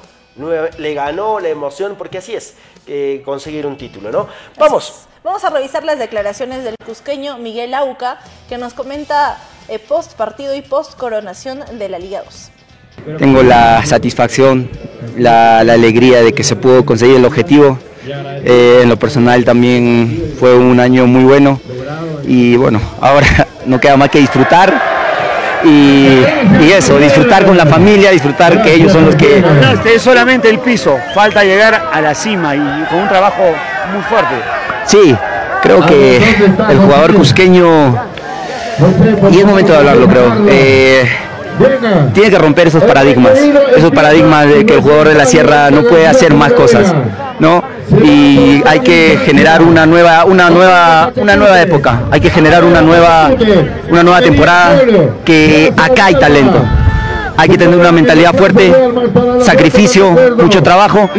[0.78, 2.54] Le ganó la emoción, porque así es,
[2.86, 4.28] eh, conseguir un título, ¿no?
[4.56, 5.08] Vamos.
[5.24, 10.56] Vamos a revisar las declaraciones del cusqueño Miguel Auca, que nos comenta eh, post partido
[10.56, 13.18] y post coronación de la Liga 2.
[13.18, 14.70] Tengo la satisfacción,
[15.18, 17.78] la, la alegría de que se pudo conseguir el objetivo.
[18.46, 21.60] Eh, en lo personal también fue un año muy bueno
[22.26, 23.28] y bueno, ahora
[23.66, 24.82] no queda más que disfrutar
[25.66, 26.08] y,
[26.62, 29.44] y eso, disfrutar con la familia, disfrutar que ellos son los que...
[29.74, 33.44] Este es solamente el piso, falta llegar a la cima y con un trabajo
[33.94, 34.59] muy fuerte.
[34.90, 35.16] Sí,
[35.62, 37.96] creo que el jugador cusqueño,
[39.32, 41.08] y es momento de hablarlo creo, eh,
[42.12, 43.34] tiene que romper esos paradigmas,
[43.78, 46.92] esos paradigmas de que el jugador de la sierra no puede hacer más cosas,
[47.38, 47.64] ¿no?
[48.04, 52.82] Y hay que generar una nueva, una nueva, una nueva época, hay que generar una
[52.82, 53.30] nueva,
[53.92, 54.82] una nueva temporada
[55.24, 56.64] que acá hay talento.
[57.40, 58.70] Hay que tener una mentalidad fuerte,
[59.42, 61.10] sacrificio, mucho trabajo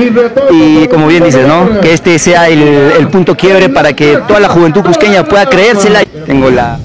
[0.50, 1.80] y como bien dices, ¿no?
[1.80, 6.04] Que este sea el, punto quiebre para que toda la juventud cusqueña pueda creérsela.
[6.26, 6.78] Tengo la,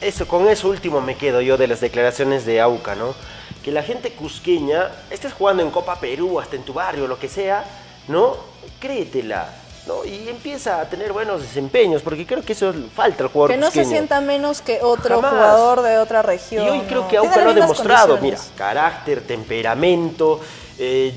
[0.00, 3.14] Eso, con eso último me quedo yo de las declaraciones de Auca, ¿no?
[3.62, 7.28] Que la gente cusqueña, estés jugando en Copa Perú, hasta en tu barrio, lo que
[7.28, 7.64] sea,
[8.08, 8.34] ¿no?
[8.80, 9.46] Créetela,
[9.88, 10.04] ¿no?
[10.04, 13.70] Y empieza a tener buenos desempeños, porque creo que eso falta al jugador Que no
[13.70, 15.32] se sienta menos que otro Jamás.
[15.32, 16.64] jugador de otra región.
[16.66, 20.40] Y hoy creo que Auca Tiene lo ha demostrado, mira, carácter, temperamento,
[20.78, 21.12] eh,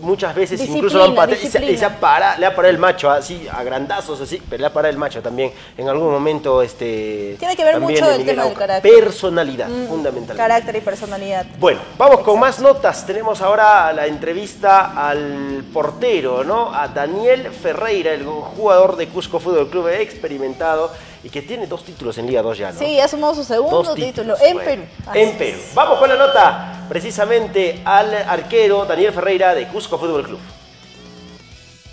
[0.00, 2.78] muchas veces incluso Disciplina, han y se, y se ha para- le ha parado el
[2.78, 5.52] macho, así, a grandazos, así, pero le ha parado el macho también.
[5.76, 7.36] En algún momento, este...
[7.38, 8.92] Tiene que ver mucho el tema del carácter.
[9.04, 10.36] Personalidad, Mm, fundamental.
[10.36, 11.46] Carácter y personalidad.
[11.58, 13.04] Bueno, vamos con más notas.
[13.06, 16.72] Tenemos ahora la entrevista al portero, ¿no?
[16.74, 20.90] A Daniel Ferreira, el jugador de Cusco Fútbol Club experimentado
[21.22, 22.78] y que tiene dos títulos en Liga 2 ya, ¿no?
[22.78, 24.82] Sí, ha sumado su segundo Dos título títulos, en bueno, Perú.
[25.06, 25.36] Así En.
[25.38, 25.58] Perú.
[25.74, 30.38] Vamos con la nota precisamente al arquero Daniel Ferreira de Cusco Fútbol Club.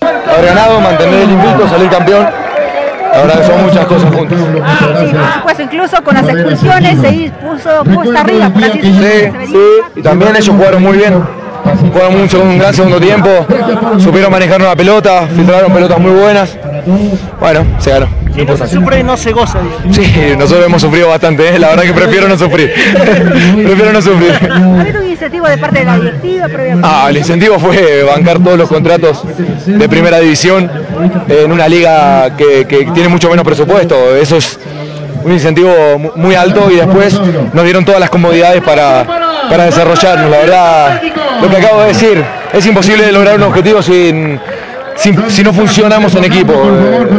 [0.01, 2.27] haber ganado, mantener el invicto, salir campeón.
[3.11, 4.39] La verdad que son muchas cosas juntas.
[4.39, 9.67] Sí, por supuesto, incluso con las expulsiones se puso puesta arriba, por así Sí, sí,
[9.95, 11.42] y también ellos jugaron muy bien.
[11.63, 13.29] Jugaron mucho, un gran segundo tiempo,
[13.97, 16.57] supieron manejar una pelota, filtraron pelotas muy buenas.
[17.39, 18.07] Bueno, se ganó.
[18.35, 19.59] Si no se sufre, no se goza.
[19.85, 20.03] dice.
[20.03, 21.59] Sí, nosotros hemos sufrido bastante, ¿eh?
[21.59, 22.73] la verdad que prefiero no sufrir.
[23.55, 24.33] prefiero no sufrir.
[24.51, 26.47] ¿Ha habido un incentivo de parte de la directiva?
[26.81, 29.23] Ah, el incentivo fue bancar todos los contratos
[29.67, 30.69] de primera división
[31.29, 34.15] en una liga que, que tiene mucho menos presupuesto.
[34.15, 34.59] Eso es
[35.23, 37.19] un incentivo mu- muy alto y después
[37.53, 39.05] nos dieron todas las comodidades para,
[39.49, 40.29] para desarrollarnos.
[40.31, 41.01] La verdad,
[41.41, 44.39] lo que acabo de decir, es imposible lograr un objetivo sin,
[44.95, 46.53] sin- si no funcionamos en equipo.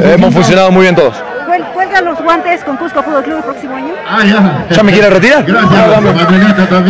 [0.02, 1.14] Eh, Hemos funcionado muy bien todos.
[1.46, 3.94] ¿Cuel- ¿Cuelgan los guantes con Cusco Fútbol Club el próximo año?
[4.70, 5.44] ¿Ya me quieren retirar?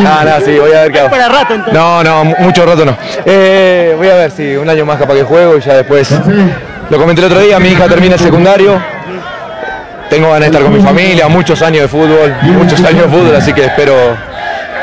[0.06, 1.10] Ah, no, sí, voy a ver qué hago.
[1.10, 1.74] Para rato, entonces.
[1.74, 2.96] No, no, mu- mucho rato no.
[3.24, 6.10] Eh, voy a ver si un año más capaz que juego y ya después.
[6.90, 8.80] Lo comenté el otro día, mi hija termina el secundario.
[10.14, 13.35] Tengo ganas de estar con mi familia, muchos años de fútbol, muchos años de fútbol,
[13.35, 13.96] así que espero,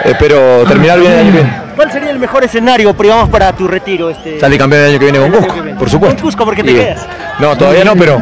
[0.04, 1.62] espero terminar bien el año que viene.
[1.74, 4.10] ¿Cuál sería el mejor escenario, digamos, para tu retiro?
[4.10, 4.41] Este...
[4.41, 6.15] Salir campeón el año que viene con Cusco, por supuesto.
[6.17, 7.08] Con Cusco, porque te Y- quedas.
[7.39, 8.22] No, todavía no, pero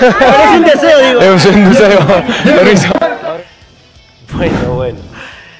[0.00, 1.20] Pero es un deseo, digo.
[1.36, 1.98] es un deseo.
[2.44, 2.88] Permiso.
[4.32, 4.98] Bueno, bueno.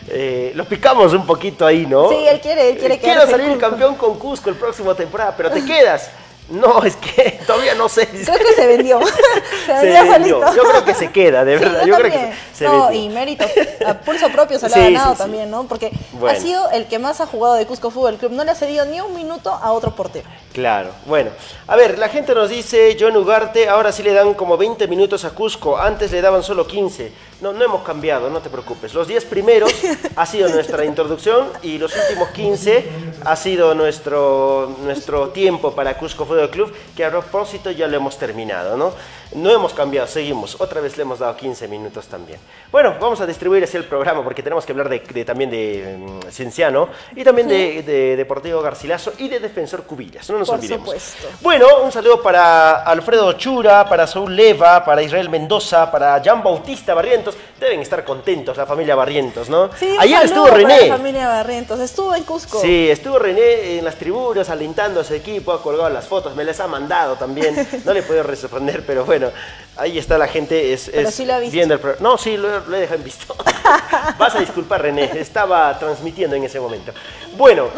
[0.08, 2.08] Eh, lo picamos un poquito ahí, ¿no?
[2.08, 5.50] Sí, él quiere, él quiere Eh, Quiero salir campeón con Cusco el próximo temporada, pero
[5.50, 6.10] te quedas.
[6.52, 8.06] No, es que todavía no sé.
[8.06, 9.00] Creo que se vendió.
[9.66, 10.40] se Se vendió.
[10.54, 11.80] Yo creo que se queda, de Sí, verdad.
[11.80, 12.18] yo, yo creo que
[12.52, 13.02] se, se no, vendió.
[13.02, 13.44] y mérito,
[13.86, 15.18] a pulso propio se lo Sí, ha ganado sí.
[15.18, 15.64] también, ¿no?
[15.64, 16.38] Porque Bueno.
[16.38, 18.32] ha sido el que más ha jugado de Cusco Fútbol Club.
[18.32, 20.28] No le ha cedido ni un minuto a otro portero.
[20.52, 21.30] Claro, bueno.
[21.66, 25.24] A ver, la gente nos dice, John Ugarte, ahora sí le dan como 20 minutos
[25.24, 27.10] a Cusco, antes le daban solo 15.
[27.42, 28.94] No, no hemos cambiado, no te preocupes.
[28.94, 29.74] Los 10 primeros
[30.16, 32.88] ha sido nuestra introducción y los últimos 15
[33.24, 38.16] ha sido nuestro, nuestro tiempo para Cusco Fútbol Club, que a propósito ya lo hemos
[38.16, 38.92] terminado, ¿no?
[39.34, 40.60] No hemos cambiado, seguimos.
[40.60, 42.38] Otra vez le hemos dado 15 minutos también.
[42.70, 45.96] Bueno, vamos a distribuir así el programa porque tenemos que hablar de, de- también de
[45.98, 50.28] mm, Cienciano y también de, de Deportivo Garcilaso y de Defensor Cubillas.
[50.30, 50.84] No nos Por olvidemos.
[50.86, 51.28] supuesto.
[51.40, 56.92] Bueno, un saludo para Alfredo Chura, para Saúl Leva, para Israel Mendoza, para Jan Bautista
[56.92, 57.31] Barrientos.
[57.60, 59.70] Deben estar contentos la familia Barrientos, ¿no?
[59.78, 60.88] Sí, Ayer estuvo René.
[60.88, 61.80] la familia Barrientos.
[61.80, 62.60] Estuvo en Cusco.
[62.60, 66.44] Sí, estuvo René en las tribunas alentando a su equipo, ha colgado las fotos, me
[66.44, 67.54] las ha mandado también.
[67.84, 69.30] No le he podido responder, pero bueno,
[69.76, 71.52] ahí está la gente es, Pero es sí lo ha visto.
[71.54, 72.08] viendo el programa.
[72.08, 73.34] No, sí, lo, lo he dejado en visto.
[74.18, 76.92] Vas a disculpar, René, estaba transmitiendo en ese momento.
[77.36, 77.68] Bueno,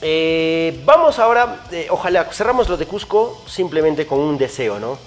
[0.00, 4.98] eh, vamos ahora, eh, ojalá cerramos lo de Cusco simplemente con un deseo, ¿no?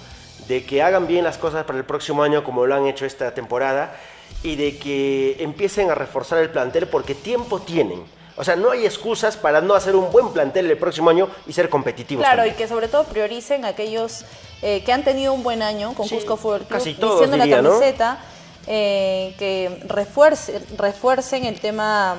[0.51, 3.33] De que hagan bien las cosas para el próximo año como lo han hecho esta
[3.33, 3.95] temporada
[4.43, 8.03] y de que empiecen a reforzar el plantel porque tiempo tienen.
[8.35, 11.53] O sea, no hay excusas para no hacer un buen plantel el próximo año y
[11.53, 12.25] ser competitivos.
[12.25, 14.25] Claro, y que sobre todo prioricen a aquellos
[14.61, 17.37] eh, que han tenido un buen año con Sí, Cusco Fútbol Club, casi todos, diciendo
[17.37, 17.69] diría, la ¿no?
[17.69, 18.19] camiseta,
[18.67, 22.17] eh, que refuercen, refuercen el tema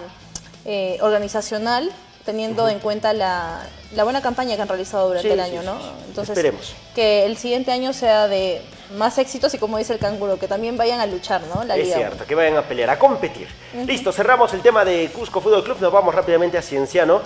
[0.64, 1.92] eh, organizacional,
[2.24, 3.60] teniendo en cuenta la,
[3.94, 5.78] la buena campaña que han realizado durante Sí, el año, sí, ¿no?
[6.06, 6.74] Entonces, Esperemos.
[6.94, 8.62] que el siguiente año sea de
[8.96, 11.64] más éxitos y como dice el canguro, que también vayan a luchar, ¿no?
[11.64, 13.48] La es Liga cierto, que vayan a pelear, a competir.
[13.86, 17.22] Listo, cerramos el tema de Cusco Fútbol Club, nos vamos rápidamente a Cienciano.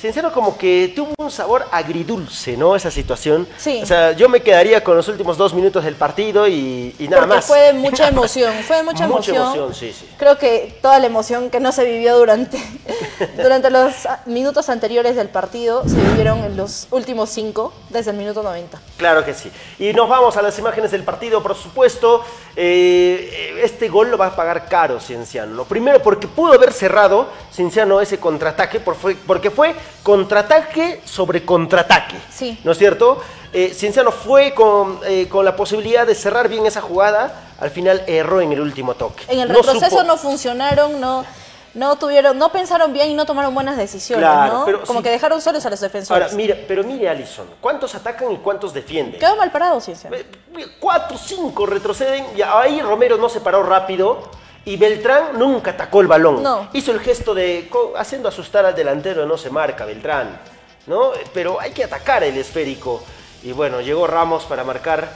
[0.00, 2.76] Cienciano como que tuvo un sabor agridulce, ¿no?
[2.76, 3.48] Esa situación.
[3.56, 3.80] Sí.
[3.82, 7.22] O sea, yo me quedaría con los últimos dos minutos del partido y, y nada
[7.22, 7.44] Porque más.
[7.46, 9.36] fue de mucha emoción, fue de mucha, Mucha emoción.
[9.58, 10.08] emoción, sí, sí.
[10.16, 12.58] Creo que toda la emoción que no se vivió durante,
[13.42, 13.92] durante los
[14.26, 18.78] minutos anteriores del partido se vivieron en los últimos cinco, desde el minuto 90.
[18.98, 19.50] Claro que sí.
[19.80, 22.22] Y nos vamos a las imágenes del partido, por supuesto.
[22.54, 25.54] Eh, este gol lo va a pagar caro Cienciano.
[25.54, 32.16] Lo primero, porque pudo haber cerrado Cienciano ese contraataque, porque fue contraataque sobre contraataque.
[32.30, 32.58] Sí.
[32.64, 33.20] ¿No es cierto?
[33.52, 37.32] Eh, Cienciano fue con, eh, con la posibilidad de cerrar bien esa jugada.
[37.60, 39.24] Al final erró en el último toque.
[39.28, 41.24] En el No retroceso supo- no funcionaron, no,
[41.74, 44.64] no tuvieron, no pensaron bien y no tomaron buenas decisiones, Claro, ¿no?
[44.64, 45.04] pero Como sí.
[45.04, 46.22] que dejaron solos a los defensores.
[46.24, 49.18] Ahora, mira, pero mire, Alison, ¿cuántos atacan y cuántos defienden?
[49.18, 50.10] Quedó mal parado, Ciencia.
[50.12, 50.26] Eh,
[50.80, 54.28] Cuatro, cinco retroceden y ahí Romero no se paró rápido
[54.68, 56.42] y Beltrán nunca atacó el balón.
[56.42, 56.68] No.
[56.74, 60.38] Hizo el gesto de haciendo asustar al delantero, no se marca Beltrán,
[60.86, 61.12] ¿no?
[61.32, 63.02] Pero hay que atacar el esférico.
[63.42, 65.08] Y bueno, llegó Ramos para marcar.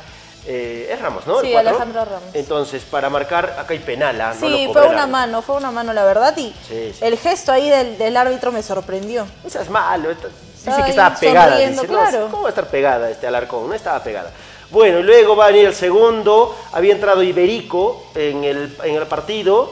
[0.47, 1.41] eh, es Ramos, ¿no?
[1.41, 1.55] Sí.
[1.55, 2.35] Alejandro Ramos.
[2.35, 4.35] Entonces, para marcar, acá hay penala.
[4.41, 6.37] no Sí, fue una mano, fue una mano, la verdad.
[6.37, 6.99] Y Sí, sí.
[7.05, 9.27] el gesto ahí del, del árbitro me sorprendió.
[9.45, 10.09] Eso es malo.
[10.09, 11.59] Dice que estaba pegada.
[11.59, 12.29] Dice, no, claro.
[12.31, 13.69] ¿Cómo va a estar pegada este Alarcón?
[13.69, 14.31] No estaba pegada.
[14.73, 16.57] Bueno, y luego va a venir el segundo.
[16.73, 19.71] Había entrado Iberico en el, en el partido.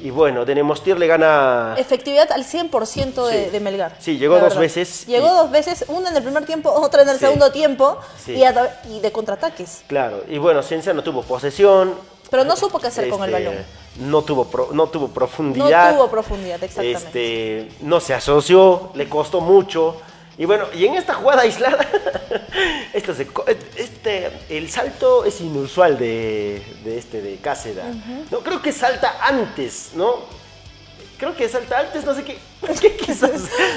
[0.00, 1.74] Y bueno, Denemostier le gana.
[1.76, 3.50] Efectividad al 100% de, Sí.
[3.50, 3.96] de Melgar.
[3.98, 4.60] Sí, llegó dos verdad.
[4.60, 7.24] veces Llegó y- dos veces, una en el primer tiempo, otra en el Sí.
[7.24, 8.34] segundo tiempo Sí.
[8.34, 9.82] y, a tra- y de contraataques.
[9.88, 10.22] Claro.
[10.28, 11.94] Y bueno, Ciencia no tuvo posesión.
[12.30, 13.64] Pero no supo qué hacer con el Este, balón.
[13.98, 15.96] No tuvo, pro- no tuvo No profundidad.
[15.96, 17.62] tuvo profundidad, exactamente.
[17.62, 19.96] Este, no se asoció, le costó mucho.
[20.38, 21.84] Y bueno, y en esta jugada aislada,
[23.16, 23.26] se
[23.76, 27.84] este, el salto es inusual de, de este de Cáceda.
[28.30, 30.16] No, creo que salta antes, ¿no?
[31.18, 32.38] Creo que salta antes, no sé qué.
[32.80, 33.32] ¿Qué quizás?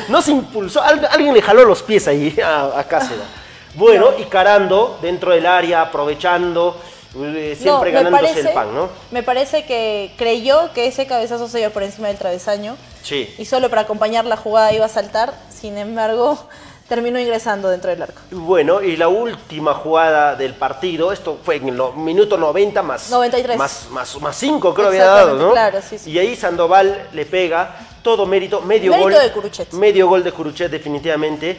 [0.08, 3.26] No se impulsó, al- alguien le jaló los pies ahí a, a Cáceda.
[3.74, 6.80] Bueno, y Carando dentro del área, aprovechando,
[7.15, 8.89] eh, No, siempre me ganándose parece- el pan, ¿no?
[9.12, 13.34] Me parece que creyó que ese cabezazo se iba por encima del travesaño Sí.
[13.38, 15.34] y solo para acompañar la jugada iba a saltar.
[15.50, 16.38] Sin embargo,
[16.88, 18.21] terminó ingresando dentro del arco.
[18.32, 23.10] Bueno, y la última jugada del partido, esto fue en el no- minuto 90 más
[23.10, 23.58] 93.
[23.58, 25.52] más más más 5 creo había dado, ¿no?
[25.52, 26.12] claro, sí, sí.
[26.12, 29.74] Y ahí Sandoval le pega todo mérito, medio Mérito gol de Curuchet.
[29.74, 31.58] medio gol de Curuchet definitivamente.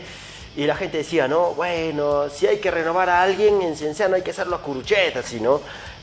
[0.56, 4.22] Y la gente decía, no, bueno, si hay que renovar a alguien en Cienciano hay
[4.22, 5.60] que hacerlo a Curuchet, así, ¿no?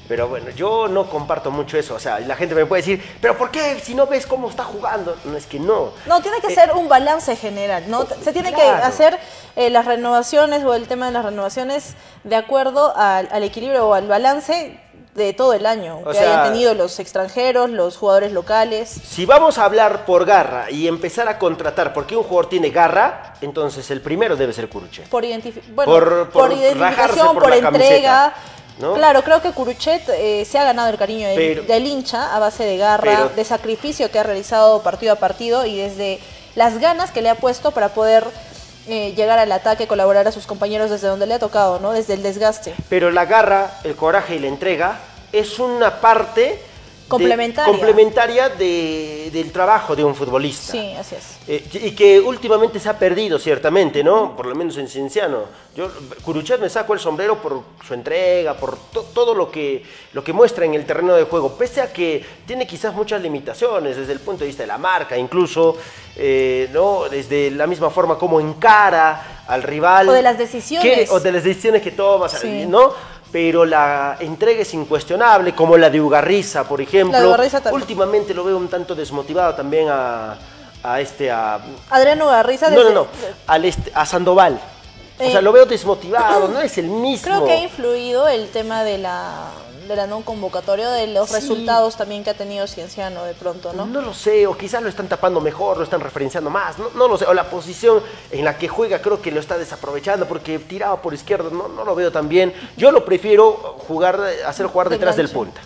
[0.08, 1.94] Pero bueno, yo no comparto mucho eso.
[1.94, 3.80] O sea, la gente me puede decir, ¿pero por qué?
[3.80, 5.16] Si no ves cómo está jugando.
[5.24, 5.92] No, es que no.
[6.08, 8.08] No, tiene que Eh, ser un balance general, ¿no?
[8.24, 9.20] Se tiene que hacer
[9.56, 13.94] eh, las renovaciones o el tema de las renovaciones de acuerdo al, al equilibrio o
[13.94, 14.80] al balance
[15.16, 18.90] de todo el año, O que sea- hayan tenido los extranjeros, los jugadores locales.
[18.90, 23.34] Si vamos a hablar por garra y empezar a contratar porque un jugador tiene garra,
[23.42, 25.04] entonces el primero debe ser Curuche.
[25.10, 26.64] Por, identifi- bueno, Por- por, por rajarse
[27.20, 28.34] identificación, por entrega.
[28.80, 28.94] ¿no?
[28.94, 32.40] Claro, creo que Curuchet eh, se ha ganado el cariño del, Pero- del hincha a
[32.40, 36.20] base de garra, Pero- de sacrificio que ha realizado partido a partido y desde
[36.56, 38.24] las ganas que le ha puesto para poder
[38.88, 41.92] eh, llegar al ataque, colaborar a sus compañeros desde donde le ha tocado, ¿no?
[41.92, 42.74] Desde el desgaste.
[42.90, 45.00] Pero la garra, el coraje y la entrega
[45.32, 46.60] es una parte
[47.18, 47.72] de- Complementaria.
[47.72, 50.72] complementaria de- del trabajo de un futbolista.
[50.74, 51.38] Sí, así es.
[51.48, 54.36] Eh, y que últimamente se ha perdido, ciertamente, ¿no?
[54.36, 55.44] Por lo menos en Cienciano.
[55.76, 55.90] Yo,
[56.24, 60.34] Curuchet me saco el sombrero por su entrega, por to- todo lo que, lo que
[60.34, 64.20] muestra en el terreno de juego, pese a que tiene quizás muchas limitaciones desde el
[64.20, 65.78] punto de vista de la marca, incluso,
[66.16, 67.04] eh, ¿no?
[67.10, 70.10] Desde la misma forma como encara al rival.
[70.10, 71.08] O de las decisiones.
[71.08, 72.66] Que- o de las decisiones que toma, Sí.
[72.68, 72.94] ¿no?
[73.32, 77.12] Pero la entrega es incuestionable, como la de Ugarriza, por ejemplo.
[77.12, 77.82] La de Ugarriza también.
[77.82, 80.36] Últimamente lo veo un tanto desmotivado también a,
[80.84, 81.60] a este, a,
[81.92, 83.08] Adriano Garriza no, no, no.
[83.48, 84.60] Al este- a Sandoval.
[85.20, 87.24] O Eh, sea, lo veo desmotivado, no es el mismo.
[87.28, 89.50] Creo que ha influido el tema de la,
[89.90, 91.36] de la no convocatoria, de los Sí.
[91.36, 93.86] resultados también que ha tenido Cienciano de pronto, ¿no?
[93.86, 97.08] No lo sé, o quizás lo están tapando mejor, lo están referenciando más, no, no
[97.08, 97.26] lo sé.
[97.26, 101.14] O la posición en la que juega creo que lo está desaprovechando porque tirado por
[101.14, 102.54] izquierda no, no lo veo tan bien.
[102.78, 103.52] Yo lo prefiero
[103.88, 105.60] jugar, hacer jugar De detrás del punta.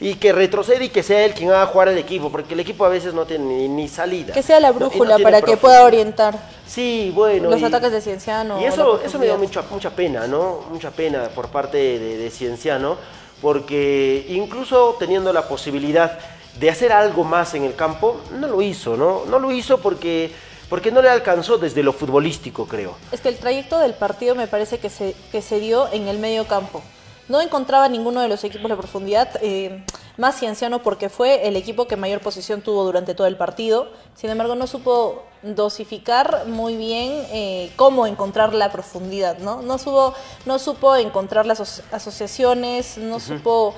[0.00, 2.84] Y que retroceda y que sea él quien haga jugar al equipo, porque el equipo
[2.84, 4.32] a veces no tiene ni, ni salida.
[4.32, 7.48] Que sea la no brújula para que pueda orientar Sí, bueno.
[7.50, 8.60] los y- ataques de Cienciano.
[8.60, 10.62] Y eso, eso me dio mucha, mucha pena, ¿no?
[10.70, 12.96] Mucha pena por parte de, de Cienciano,
[13.42, 16.18] porque incluso teniendo la posibilidad
[16.58, 19.24] de hacer algo más en el campo, no lo hizo, ¿no?
[19.26, 20.32] No lo hizo porque,
[20.68, 22.96] porque no le alcanzó desde lo futbolístico, creo.
[23.12, 26.18] Es que el trayecto del partido me parece que se, que se dio en el
[26.18, 26.82] medio campo.
[27.28, 29.84] No encontraba ninguno de los equipos de profundidad, eh,
[30.16, 33.88] más Cienciano porque fue el equipo que mayor posición tuvo durante todo el partido.
[34.14, 39.60] Sin embargo, no supo dosificar muy bien eh, cómo encontrar la profundidad, ¿no?
[39.62, 43.74] No, supo, no supo encontrar las aso- asociaciones, no supo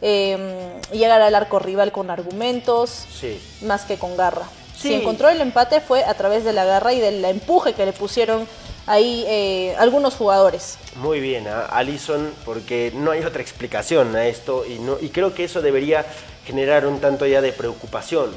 [0.00, 3.40] eh, llegar al arco rival con argumentos, Sí.
[3.62, 4.48] más que con garra.
[4.76, 4.88] Sí.
[4.88, 7.92] Si encontró el empate fue a través de la garra y del empuje que le
[7.92, 8.48] pusieron
[8.86, 10.78] ahí eh, algunos jugadores.
[10.96, 15.34] Muy bien, a Alison, porque no hay otra explicación a esto y, no, y creo
[15.34, 16.04] que eso debería
[16.46, 18.30] generar un tanto ya de preocupación.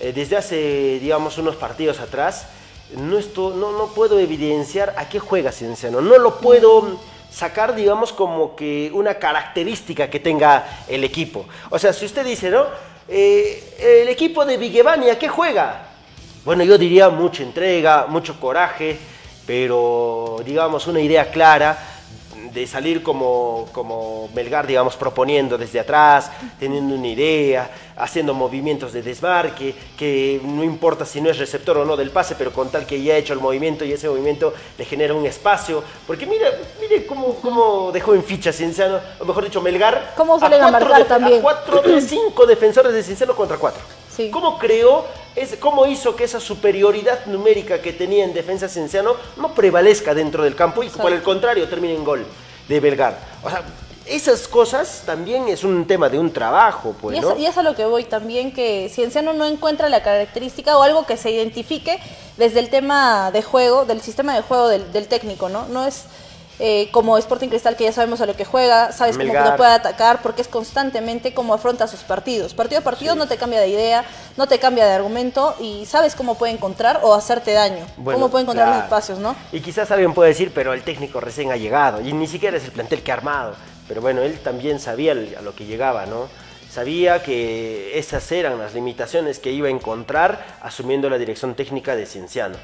[0.00, 2.46] Eh, desde hace, digamos, unos partidos atrás,
[2.96, 6.00] no, esto, no, no puedo evidenciar a qué juega Cienciano.
[6.00, 6.98] No lo puedo
[7.30, 11.46] sacar, digamos, como que una característica que tenga el equipo.
[11.70, 12.66] O sea, si usted dice, ¿no?
[13.08, 15.86] Eh, el equipo de Vigevani, ¿a qué juega?
[16.44, 18.98] Bueno, yo diría mucha entrega, mucho coraje,
[19.60, 21.76] pero digamos una idea clara
[22.52, 29.02] de salir como, como Melgar, digamos, proponiendo desde atrás, teniendo una idea, haciendo movimientos de
[29.02, 32.86] desmarque, que no importa si no es receptor o no del pase, pero con tal
[32.86, 35.82] que ya ha hecho el movimiento y ese movimiento le genera un espacio.
[36.06, 36.46] Porque mira,
[36.80, 40.14] mire cómo, cómo dejó en ficha Cienciano, o mejor dicho, Melgar.
[40.16, 41.38] Cómo salen a cuatro marcar def- también.
[41.40, 43.82] A cuatro de cinco defensores de Cienciano contra cuatro.
[44.14, 44.30] Sí.
[44.30, 45.04] ¿Cómo creó,
[45.36, 50.44] es, cómo hizo que esa superioridad numérica que tenía en defensa Cienciano no prevalezca dentro
[50.44, 52.26] del campo y por el contrario termine en gol
[52.68, 53.18] de Belgar?
[53.42, 53.62] O sea,
[54.06, 57.30] esas cosas también es un tema de un trabajo, pues, y, ¿no?
[57.30, 60.82] eso, y es a lo que voy también, que Cienciano no encuentra la característica o
[60.82, 61.98] algo que se identifique
[62.36, 65.66] desde el tema de juego, del sistema de juego del, del técnico, ¿no?
[65.68, 66.06] No es
[66.62, 69.72] eh, como Sporting Cristal que ya sabemos a lo que juega, sabes cómo lo puede
[69.72, 72.52] atacar, porque es constantemente cómo afronta sus partidos.
[72.52, 74.04] Partido a partido no te cambia de idea,
[74.36, 78.30] no te cambia de argumento y sabes cómo puede encontrar o hacerte daño, Bueno, cómo
[78.30, 78.78] puede encontrar claro.
[78.78, 79.34] los espacios, ¿no?
[79.52, 82.64] Y quizás alguien puede decir, pero el técnico recién ha llegado y ni siquiera es
[82.64, 83.54] el plantel que ha armado.
[83.88, 86.28] Pero bueno, él también sabía a lo que llegaba, ¿no?
[86.70, 92.06] Sabía que esas eran las limitaciones que iba a encontrar asumiendo la dirección técnica de
[92.06, 92.56] Cienciano.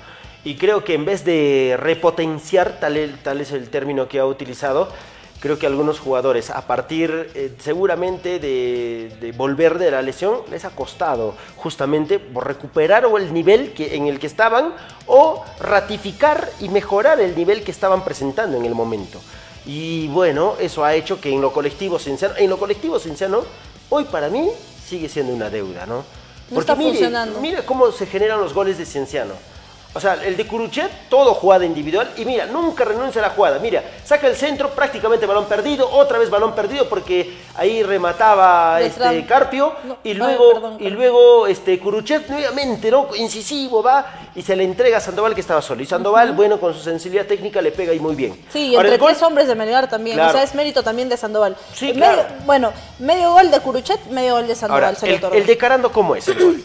[0.47, 4.89] Y creo que en vez de repotenciar, tal, es el término que ha utilizado,
[5.41, 10.65] creo que algunos jugadores, a partir eh, seguramente de, de volver de la lesión, les
[10.65, 14.73] ha costado justamente recuperar o el nivel que, en el que estaban
[15.09, 19.21] o ratificar y mejorar el nivel que estaban presentando en el momento.
[19.67, 23.43] Y bueno, eso ha hecho que en lo colectivo Cienciano, en lo colectivo Cienciano,
[23.89, 24.49] hoy para mí
[24.87, 26.05] sigue siendo una deuda, ¿no?
[26.53, 27.41] No está funcionando.
[27.41, 29.35] Mira cómo se generan los goles de Cienciano.
[29.97, 32.11] O sea, el de Curuchet, todo jugada individual.
[32.19, 33.59] Y mira, nunca renuncia a la jugada.
[33.59, 39.25] Mira, saca el centro, prácticamente balón perdido, otra vez balón perdido porque ahí remataba este
[39.25, 39.73] Carpio.
[39.85, 43.09] No, y ay, luego, perdón, y luego este Curuchet nuevamente, ¿no?
[43.17, 45.83] Incisivo, va y se le entrega a Sandoval que estaba solo.
[45.83, 48.39] Y Sandoval, bueno, con su sensibilidad técnica le pega ahí muy bien.
[48.53, 50.17] Sí, y Ahora, entre gol- tres hombres de Melgar también.
[50.17, 50.29] Claro.
[50.31, 51.57] O sea, es mérito también de Sandoval.
[51.73, 52.23] Sí, Medio- claro.
[52.45, 56.15] Bueno, medio gol de Curuchet, medio gol de Sandoval Ahora, el, el de Carando, ¿cómo
[56.17, 56.63] es el gol?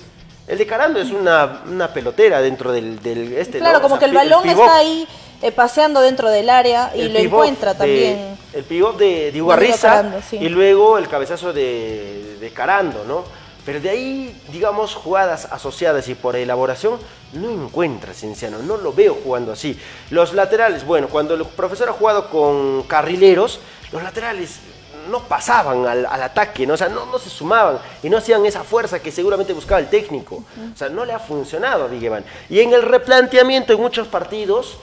[0.47, 3.81] El de Carando es una, una pelotera dentro del, del este, Claro, ¿no?
[3.83, 5.07] como O que el balón está ahí
[5.41, 8.37] eh, paseando dentro del área y El lo encuentra de- también.
[8.53, 10.37] el pivot de, de Ugarriza Carando, sí.
[10.37, 13.23] y luego el cabezazo de, de Carando, ¿no?
[13.65, 16.99] Pero de ahí, digamos, jugadas asociadas y por elaboración,
[17.33, 19.79] no encuentra Cienciano, no lo veo jugando así.
[20.09, 23.59] Los laterales, bueno, cuando el profesor ha jugado con carrileros,
[23.91, 24.59] los laterales
[25.09, 26.73] no pasaban al, al ataque, ¿no?
[26.73, 29.89] O sea, no, no se sumaban y no hacían esa fuerza que seguramente buscaba el
[29.89, 30.43] técnico.
[30.73, 32.23] O sea, no le ha funcionado a Viguevan.
[32.49, 34.77] Y en el replanteamiento en muchos partidos,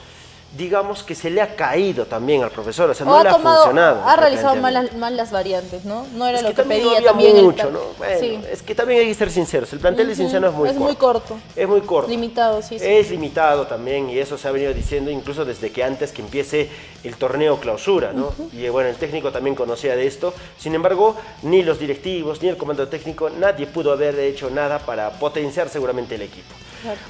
[0.57, 3.29] digamos que se le ha caído también al profesor, o sea, O no ha le
[3.29, 4.03] ha funcionado.
[4.03, 6.07] ha el realizado mal las, mal las variantes, ¿no?
[6.15, 7.73] No era Es lo que que, también pedía no había también el mucho, plan.
[7.73, 7.79] ¿no?
[7.97, 8.39] Bueno, sí.
[8.51, 10.85] es que también hay que ser sinceros, el plantel de Cienciano es muy es corto.
[10.85, 11.37] muy corto.
[11.55, 12.09] Es muy corto.
[12.09, 12.85] Limitado, sí, sí.
[12.85, 16.69] Es limitado también y eso se ha venido diciendo incluso desde que antes que empiece
[17.03, 18.33] el torneo clausura, ¿no?
[18.51, 20.33] Y bueno, el técnico también conocía de esto.
[20.57, 25.11] Sin embargo, ni los directivos ni el comando técnico, nadie pudo haber hecho nada para
[25.11, 26.55] potenciar seguramente el equipo.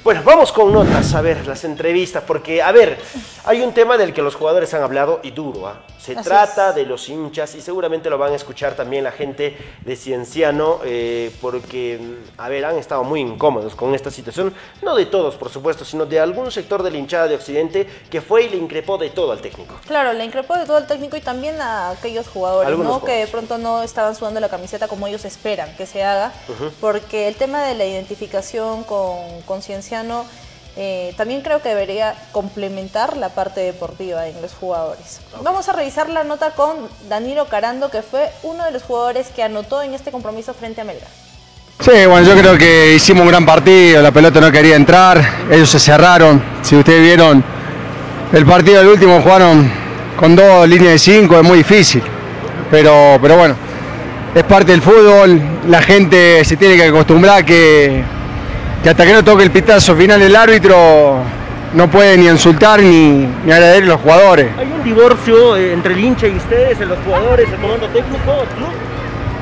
[0.02, 2.98] Bueno, vamos con notas, a ver, las entrevistas, porque, a ver,
[3.44, 5.80] hay un tema del que los jugadores han hablado y duro, ¿ah?
[6.00, 9.54] Se Así trata de los hinchas y seguramente lo van a escuchar también la gente
[9.84, 12.00] de Cienciano, eh, porque,
[12.38, 16.06] a ver, han estado muy incómodos con esta situación, no de todos, por supuesto, sino
[16.06, 19.32] de algún sector de la hinchada de Occidente que fue y le increpó de todo
[19.32, 19.74] al técnico.
[19.86, 23.04] Claro, le increpó de todo el técnico y también a aquellos jugadores, Algunos ¿no?
[23.04, 26.32] Que de pronto no estaban sudando la camiseta como ellos esperan que se haga,
[26.80, 30.24] porque el tema de la identificación con, con Cienciano
[30.76, 35.20] eh, también creo que debería complementar la parte deportiva en los jugadores.
[35.42, 36.76] Vamos a revisar la nota con
[37.08, 40.84] Danilo Carando, que fue uno de los jugadores que anotó en este compromiso frente a
[40.84, 41.08] Melgar.
[41.80, 45.70] Sí, bueno, yo creo que hicimos un gran partido, la pelota no quería entrar, ellos
[45.70, 46.40] se cerraron.
[46.62, 47.42] Si ustedes vieron
[48.32, 49.70] el partido del último, jugaron
[50.16, 52.02] con dos líneas de cinco, es muy difícil.
[52.70, 53.56] Pero, pero bueno,
[54.34, 58.04] es parte del fútbol, la gente se tiene que acostumbrar que,
[58.82, 61.18] que hasta que no toque el pitazo final el árbitro
[61.74, 64.48] no puede ni insultar ni, ni agredir a los jugadores.
[64.58, 68.66] ¿Hay un divorcio eh, entre el hincha y ustedes, los jugadores, el comando técnico, el?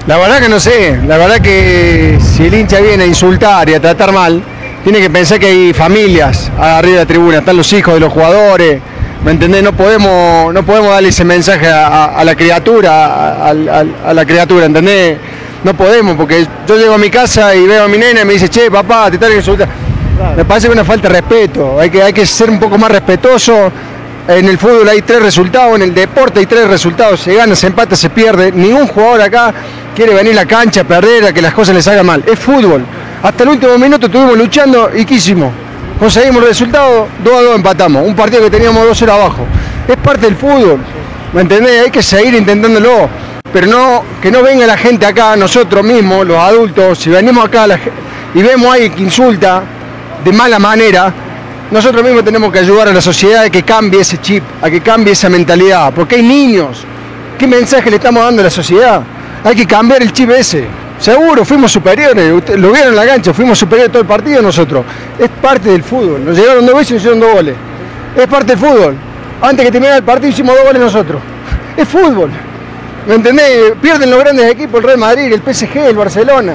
[0.07, 3.75] La verdad que no sé, la verdad que si el hincha viene a insultar y
[3.75, 4.43] a tratar mal,
[4.83, 8.13] tiene que pensar que hay familias arriba de la tribuna, están los hijos de los
[8.13, 8.81] jugadores,
[9.25, 9.63] ¿me entendés?
[9.63, 14.15] No podemos, no podemos darle ese mensaje a, a- a la criatura, a, a- a
[14.15, 15.19] la criatura, ¿entendés?
[15.65, 18.35] No podemos, porque yo llego a mi casa y veo a mi nena y me
[18.35, 19.75] dice, che, papá, te están insultando.
[20.37, 22.77] Me parece que es una falta de respeto, hay que, hay que ser un poco
[22.79, 23.71] más respetuoso.
[24.27, 27.67] En el fútbol hay tres resultados, en el deporte hay tres resultados, se gana, se
[27.67, 28.53] empata, se pierde.
[28.53, 29.55] Ningún jugador acá
[29.97, 32.23] quiere venir a la cancha a perder, a que las cosas les salgan mal.
[32.27, 32.85] Es fútbol.
[33.23, 35.51] Hasta el último minuto estuvimos luchando y ¿qué hicimos?
[35.99, 38.07] Conseguimos el resultado, 2 a 2 empatamos.
[38.07, 39.47] Un partido que teníamos 2-0 abajo.
[39.89, 40.79] Es parte del fútbol.
[41.33, 41.85] ¿Me entendés?
[41.85, 43.09] Hay que seguir intentándolo.
[43.53, 47.67] Pero no, que no venga la gente acá, nosotros mismos, los adultos, si venimos acá
[48.35, 49.63] y vemos a alguien que insulta
[50.23, 51.13] de mala manera,
[51.71, 54.81] nosotros mismos tenemos que ayudar a la sociedad a que cambie ese chip, a que
[54.81, 56.85] cambie esa mentalidad, porque hay niños.
[57.39, 59.03] ¿Qué mensaje le estamos dando a la sociedad?
[59.45, 60.67] Hay que cambiar el chip ese.
[60.99, 64.85] Seguro, fuimos superiores, lo vieron en la cancha, fuimos superiores todo el partido nosotros.
[65.19, 66.25] Es parte del fútbol.
[66.25, 67.55] Nos llegaron dos veces y nos hicieron dos goles.
[68.17, 68.97] Es parte del fútbol.
[69.41, 71.23] Antes que terminara el partido hicimos dos goles nosotros.
[71.77, 72.31] Es fútbol.
[73.09, 73.73] ¿Me entendés?
[73.81, 76.53] Pierden los grandes equipos, el Real Madrid, el PSG, el Barcelona.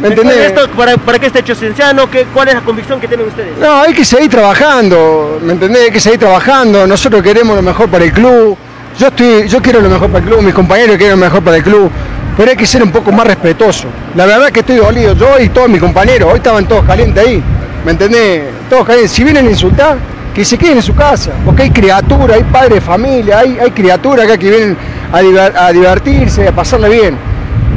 [0.00, 0.36] ¿Me entendés?
[0.36, 2.08] Esto, ¿para, ¿Para qué está hecho Cienciano?
[2.08, 3.58] ¿Qué, ¿Cuál es la convicción que tienen ustedes?
[3.58, 5.86] No, hay que seguir trabajando, ¿me entendés?
[5.86, 6.86] Hay que seguir trabajando.
[6.86, 8.56] Nosotros queremos lo mejor para el club.
[8.96, 11.56] Yo estoy, yo quiero lo mejor para el club, mis compañeros quieren lo mejor para
[11.56, 11.90] el club.
[12.36, 13.88] Pero hay que ser un poco más respetuoso.
[14.14, 17.42] La verdad que estoy dolido, yo y todos mis compañeros, hoy estaban todos calientes ahí.
[17.84, 18.44] ¿Me entendés?
[18.70, 19.10] Todos calientes.
[19.10, 19.96] Si vienen a insultar,
[20.32, 21.32] que se queden en su casa.
[21.44, 24.76] Porque hay criaturas, hay padres de familia, hay, hay criaturas acá que vienen
[25.12, 27.16] a, diver- a divertirse, a pasarla bien.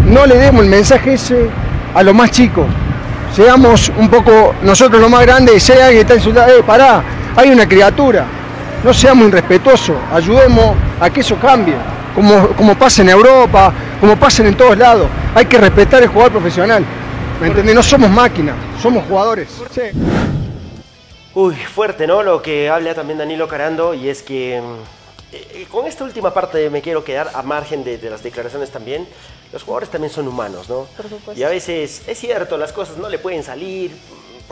[0.05, 1.47] No le demos el mensaje ese
[1.93, 2.65] a los más chicos
[3.35, 7.03] seamos un poco nosotros los más grandes si hay alguien que está insultando, eh, pará,
[7.35, 8.25] hay una criatura,
[8.83, 11.75] no seamos irrespetuosos, ayudemos a que eso cambie,
[12.15, 13.71] como, como pasa en Europa,
[14.01, 16.83] como pasa en todos lados, hay que respetar el jugador profesional,
[17.39, 17.75] ¿me entendés?
[17.75, 19.47] No somos máquinas, somos jugadores.
[21.35, 22.23] Uy, fuerte, ¿no?
[22.23, 24.98] Lo que habla también Danilo Carando y es que mm,
[25.31, 29.07] eh, con esta última parte me quiero quedar a margen de, de las declaraciones también.
[29.51, 30.85] Los jugadores también son humanos, ¿no?
[30.95, 31.39] Por supuesto.
[31.39, 33.91] Y a veces es cierto, las cosas no le pueden salir,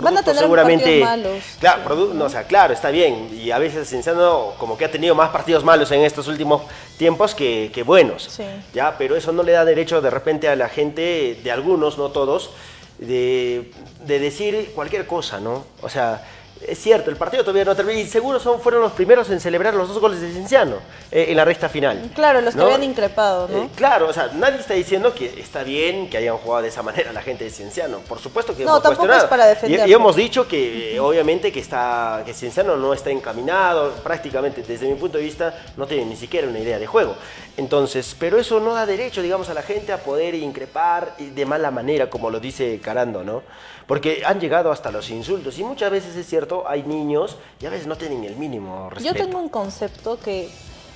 [0.01, 1.43] Van a tener partidos malos.
[1.59, 3.29] Claro, no, o sea, claro, está bien.
[3.33, 6.61] Y a veces Cienciano como que ha tenido más partidos malos en estos últimos
[6.97, 8.23] tiempos que, que buenos.
[8.23, 8.43] Sí.
[8.73, 12.09] Ya, pero eso no le da derecho de repente a la gente, de algunos, no
[12.09, 12.51] todos,
[12.99, 13.71] de,
[14.05, 15.65] de decir cualquier cosa, ¿no?
[15.81, 16.23] O sea,
[16.65, 19.73] es cierto, el partido todavía no termina y seguro son, fueron los primeros en celebrar
[19.73, 20.77] los dos goles de Cienciano
[21.11, 22.09] eh, en la recta final.
[22.15, 22.65] Claro, los que ¿no?
[22.65, 23.63] habían increpado, ¿no?
[23.63, 26.83] Eh, claro, o sea, nadie está diciendo que está bien que hayan jugado de esa
[26.83, 27.99] manera la gente de Cienciano.
[27.99, 29.23] Por supuesto que No, hemos tampoco cuestionado.
[29.25, 29.87] es para Y- defenderlo.
[29.87, 34.87] Y, hemos dicho que eh, obviamente que está que Cienciano no está encaminado, prácticamente desde
[34.87, 37.15] mi punto de vista no tiene ni siquiera una idea de juego.
[37.57, 41.71] Entonces, pero eso no da derecho, digamos, a la gente a poder increpar de mala
[41.71, 43.43] manera, como lo dice Carando, ¿no?
[43.87, 47.69] Porque han llegado hasta los insultos y muchas veces es cierto, hay niños y a
[47.69, 49.15] veces no tienen el mínimo respeto.
[49.15, 50.49] Yo tengo un concepto que,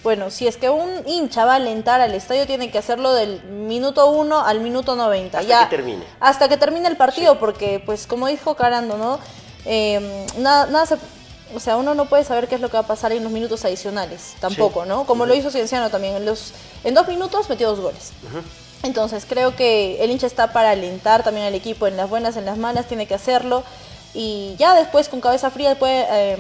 [0.04, 3.44] bueno, si es que un hincha va a alentar al estadio, tiene que hacerlo del
[3.46, 5.40] minuto 1 al minuto 90.
[5.40, 6.04] Hasta ya, que termine.
[6.20, 9.20] Hasta que termine el partido, porque, pues, como dijo Carando, ¿no?
[9.66, 10.98] Eh, nada, nada se-
[11.56, 13.32] O sea, uno no puede saber qué es lo que va a pasar en los
[13.32, 14.88] minutos adicionales, tampoco, Sí.
[14.90, 15.06] ¿no?
[15.06, 16.16] Como lo hizo Cienciano también.
[16.16, 16.54] En, los,
[16.86, 18.12] en dos minutos metió dos goles.
[18.84, 22.46] Entonces creo que el hincha está para alentar también al equipo en las buenas, en
[22.46, 23.64] las malas, tiene que hacerlo.
[24.14, 26.38] Y ya después con cabeza fría puede eh,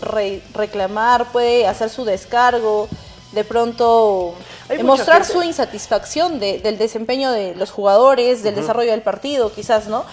[0.00, 2.88] re- reclamar, puede hacer su descargo,
[3.32, 4.34] de pronto
[4.68, 9.86] Hay mostrar su insatisfacción de- del desempeño de los jugadores, del desarrollo del partido, quizás,
[9.86, 10.04] ¿no?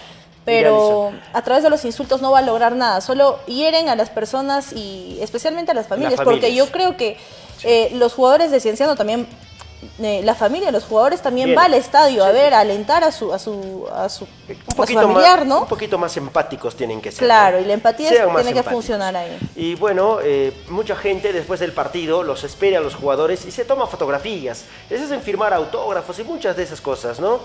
[0.46, 4.10] Pero a través de los insultos no va a lograr nada, solo hieren a las
[4.10, 6.66] personas y especialmente a las familias, porque familias.
[6.66, 7.18] yo creo que
[7.64, 9.28] eh, los jugadores de Cienciano también,
[10.00, 11.58] eh, la familia los jugadores también Bien.
[11.60, 14.84] va al estadio a Sí, ver, a alentar a su, a su, a su, un
[14.84, 15.62] a su familiar, más, ¿no?
[15.62, 17.26] un poquito más empáticos tienen que ser.
[17.26, 17.64] Claro, ¿no?
[17.64, 18.74] y la empatía tiene que empáticos.
[18.74, 19.38] funcionar ahí.
[19.56, 23.66] Y bueno, eh, mucha gente después del partido los espera a los jugadores y se
[23.66, 27.40] toma fotografías, les hacen firmar autógrafos y muchas de esas cosas, ¿no?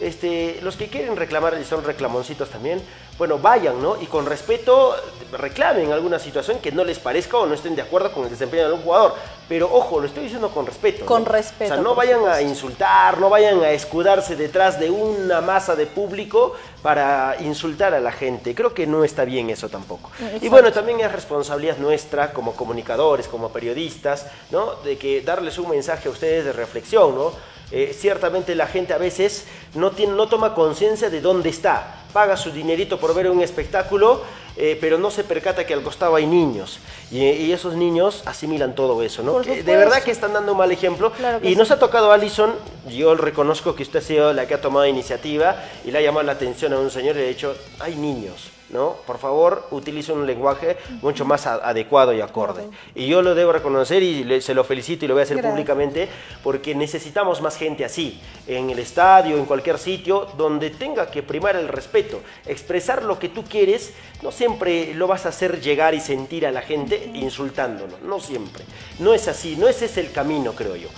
[0.00, 2.82] Este, los que quieren reclamar y son reclamoncitos también,
[3.18, 4.00] bueno, vayan, ¿no?
[4.00, 4.96] Y con respeto
[5.32, 8.62] reclamen alguna situación que no les parezca o no estén de acuerdo con el desempeño
[8.62, 9.14] de algún jugador.
[9.48, 11.04] Pero ojo, lo estoy diciendo con respeto.
[11.04, 11.30] Con ¿no?
[11.30, 15.76] respeto, O sea, no vayan a insultar, no vayan a escudarse detrás de una masa
[15.76, 18.54] de público para insultar a la gente.
[18.54, 20.10] Creo que no está bien eso tampoco.
[20.40, 24.76] Y bueno, también es responsabilidad nuestra como comunicadores, como periodistas, ¿no?
[24.76, 27.51] De que darles un mensaje a ustedes de reflexión, ¿no?
[27.70, 32.02] Eh, ciertamente la gente a veces no, tiene, no toma conciencia de dónde está.
[32.12, 34.22] Paga su dinerito por ver un espectáculo,
[34.56, 36.78] eh, pero no se percata que al costado hay niños.
[37.10, 39.40] Y, y esos niños asimilan todo eso, ¿no?
[39.40, 41.12] De verdad que están dando un mal ejemplo.
[41.12, 41.56] Claro y sí.
[41.56, 42.52] nos ha tocado Alison,
[42.90, 46.26] yo reconozco que usted ha sido la que ha tomado iniciativa y le ha llamado
[46.26, 48.96] la atención a un señor y le ha dicho, hay niños, ¿no?
[49.06, 52.64] Por favor, utilice un lenguaje mucho más adecuado y acorde.
[52.94, 55.36] Y yo lo debo reconocer y le- se lo felicito y lo voy a hacer
[55.36, 55.52] Gracias.
[55.52, 56.08] públicamente
[56.42, 61.54] porque necesitamos más gente así, en el estadio, en cualquier sitio, donde tenga que primar
[61.56, 63.92] el respeto, expresar lo que tú quieres,
[64.22, 68.64] no siempre lo vas a hacer llegar y sentir a la gente insultándolo, no siempre.
[68.98, 70.88] No es así, no ese es el camino, creo yo.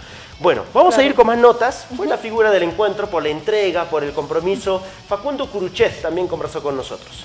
[0.40, 1.86] Bueno, vamos a ir con más notas.
[1.96, 4.82] Fue la figura del encuentro por la entrega, por el compromiso.
[5.08, 7.24] Facundo Curuchet también conversó con nosotros.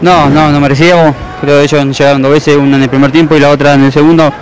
[0.00, 1.14] No, no, no merecíamos.
[1.40, 3.84] Creo que ellos llegaron dos veces, una en el primer tiempo y la otra en
[3.84, 4.32] el segundo,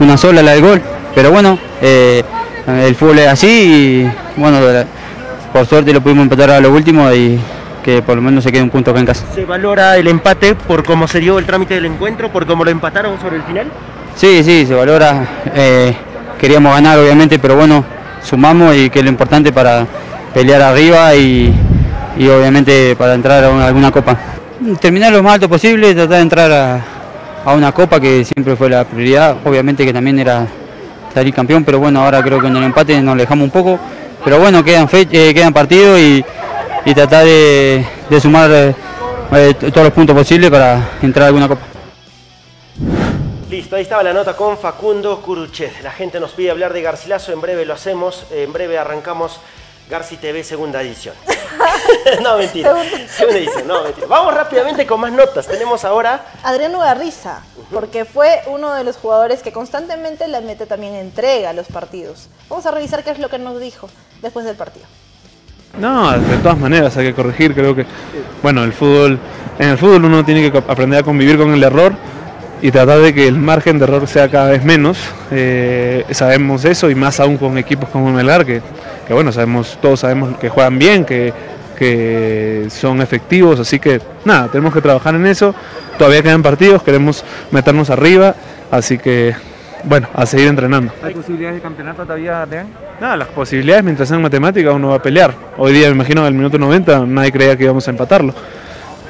[0.00, 0.82] una sola la del gol.
[1.14, 2.22] Pero bueno, eh,
[2.66, 4.58] el fútbol es así y bueno,
[5.52, 7.38] por suerte lo pudimos empatar a lo último y
[7.84, 9.24] que por lo menos se quede un punto acá en casa.
[9.34, 12.70] ¿Se valora el empate por cómo se dio el trámite del encuentro, por cómo lo
[12.70, 13.66] empataron sobre el final?
[14.16, 15.26] Sí, sí, se valora.
[15.54, 15.94] eh,
[16.40, 17.84] queríamos ganar obviamente, pero bueno,
[18.22, 19.86] sumamos y que es lo importante para
[20.32, 21.54] pelear arriba y,
[22.18, 24.16] y obviamente para entrar a una- alguna copa.
[24.80, 26.84] Terminar lo más alto posible, tratar de entrar a,
[27.44, 30.46] a una copa que siempre fue la prioridad, obviamente que también era
[31.12, 33.78] salir campeón, pero bueno, ahora creo que en el empate nos alejamos un poco,
[34.24, 36.24] pero bueno, quedan, eh, quedan partidos y,
[36.86, 38.74] y tratar de, de sumar eh,
[39.32, 41.62] eh, todos los puntos posibles para entrar a alguna copa.
[43.50, 45.82] Listo, ahí estaba la nota con Facundo Curuchet.
[45.82, 49.40] La gente nos pide hablar de Garcilaso, en breve lo hacemos, en breve arrancamos
[49.88, 51.14] Garci TV segunda edición.
[52.22, 52.74] no, mentira.
[53.08, 54.06] Segunda edición, no, mentira.
[54.06, 55.46] Vamos rápidamente con más notas.
[55.46, 57.40] Tenemos ahora Adriano Garriza,
[57.72, 62.28] porque fue uno de los jugadores que constantemente le mete también entrega a los partidos.
[62.48, 63.88] Vamos a revisar qué es lo que nos dijo
[64.22, 64.86] después del partido.
[65.78, 67.84] No, de todas maneras hay que corregir, creo que,
[68.42, 69.18] bueno, el fútbol,
[69.58, 71.92] en el fútbol uno tiene que aprender a convivir con el error
[72.62, 74.98] y tratar de que el margen de error sea cada vez menos.
[75.32, 78.62] Eh, sabemos eso y más aún con equipos como Melgar, que,
[79.06, 81.32] que bueno, sabemos, todos sabemos que juegan bien, que,
[81.76, 85.54] que son efectivos, así que nada, tenemos que trabajar en eso.
[85.98, 88.34] Todavía quedan partidos, queremos meternos arriba,
[88.70, 89.34] así que
[89.84, 90.92] bueno, a seguir entrenando.
[91.02, 92.68] ¿Hay posibilidades de campeonato todavía, Dean?
[93.00, 95.34] Nada, las posibilidades mientras sean matemáticas uno va a pelear.
[95.58, 98.32] Hoy día me imagino al minuto 90 nadie creía que íbamos a empatarlo.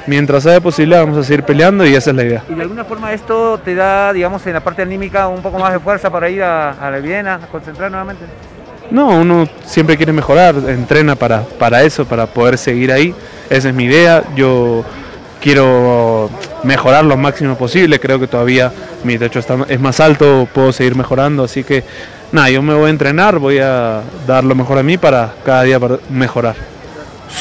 [0.07, 2.43] mientras haya posibilidad vamos a seguir peleando y esa es la idea.
[2.49, 5.71] ¿Y de alguna forma esto te da, digamos, en la parte anímica un poco más
[5.73, 8.25] de fuerza para ir a, a la Viena, a concentrar nuevamente?
[8.91, 13.13] No, uno siempre quiere mejorar, entrena para, para eso, para poder seguir ahí.
[13.49, 14.23] Esa es mi idea.
[14.35, 14.83] Yo
[15.41, 16.29] quiero
[16.63, 17.99] mejorar lo máximo posible.
[17.99, 18.71] Creo que todavía
[19.03, 21.43] mi techo está, es más alto, puedo seguir mejorando.
[21.43, 21.83] Así que
[22.31, 25.63] nada, yo me voy a entrenar, voy a dar lo mejor a mí para cada
[25.63, 25.79] día
[26.09, 26.74] mejorar.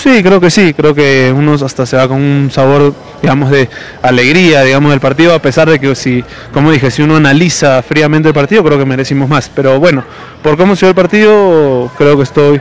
[0.03, 2.93] Sí, creo que sí, creo que uno hasta se va con un sabor,
[3.23, 3.69] digamos, de
[4.03, 8.29] alegría, digamos, del partido, a pesar de que si, como dije, si uno analiza fríamente
[8.29, 9.49] el partido, creo que merecimos más.
[9.55, 10.05] Pero bueno,
[10.43, 12.61] por cómo se ve el partido, creo que estoy,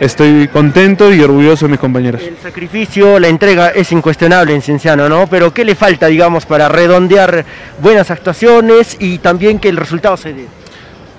[0.00, 2.22] estoy contento y orgulloso de mis compañeros.
[2.22, 5.26] El sacrificio, la entrega es incuestionable en Cienciano, ¿no?
[5.28, 7.44] Pero ¿qué le falta, digamos, para redondear
[7.80, 10.46] buenas actuaciones y también que el resultado se dé?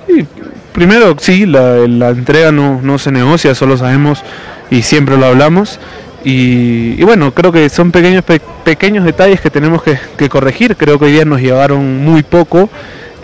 [0.10, 0.26] Y
[0.74, 4.24] primero, sí, la, la entrega no, no se negocia, solo sabemos
[4.70, 5.80] y siempre lo hablamos.
[6.24, 10.76] Y, y bueno, creo que son pequeños, pe- pequeños detalles que tenemos que, que corregir.
[10.76, 12.70] Creo que hoy día nos llevaron muy poco,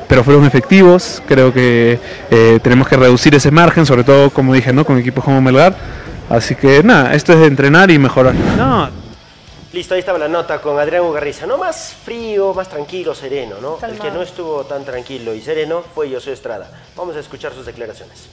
[0.08, 1.22] pero fueron efectivos.
[1.28, 2.00] Creo que
[2.32, 4.86] eh, tenemos que reducir ese margen, sobre todo, como dije, ¿no?
[4.86, 5.76] con equipos como Melgar.
[6.30, 8.34] Así que nada, esto es de entrenar y mejorar.
[8.58, 8.90] No,
[9.74, 11.58] Listo, ahí estaba la nota con Adrián Ugarriza, ¿no?
[11.58, 13.80] Más frío, más tranquilo, sereno, ¿no?
[13.86, 16.70] El que no estuvo tan tranquilo y sereno fue José Estrada.
[16.96, 18.28] Vamos a escuchar sus declaraciones.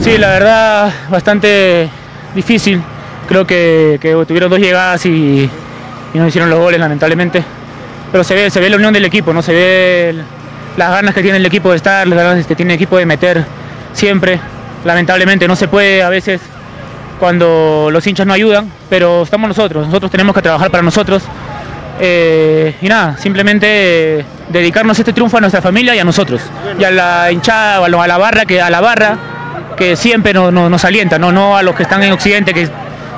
[0.00, 1.88] Sí, la verdad, bastante
[2.34, 2.82] difícil.
[3.26, 5.50] Creo que, tuvieron dos llegadas y,
[6.12, 7.42] y no hicieron los goles, lamentablemente.
[8.12, 9.42] Pero se ve, se ve la unión del equipo, ¿no?
[9.42, 10.14] Se ve
[10.76, 13.06] las ganas que tiene el equipo de estar, las ganas que tiene el equipo de
[13.06, 13.44] meter
[13.92, 14.38] siempre.
[14.84, 16.40] Lamentablemente no se puede a veces
[17.18, 21.22] cuando los hinchas no ayudan, pero estamos nosotros, nosotros tenemos que trabajar para nosotros.
[22.00, 26.40] Eh, y nada, simplemente dedicarnos este triunfo a nuestra familia y a nosotros.
[26.78, 29.18] Y a la hinchada, a la barra, que a la barra
[29.78, 31.32] que siempre nos, nos- nos alienta, ¿no?
[31.32, 32.68] no a los que están en Occidente, que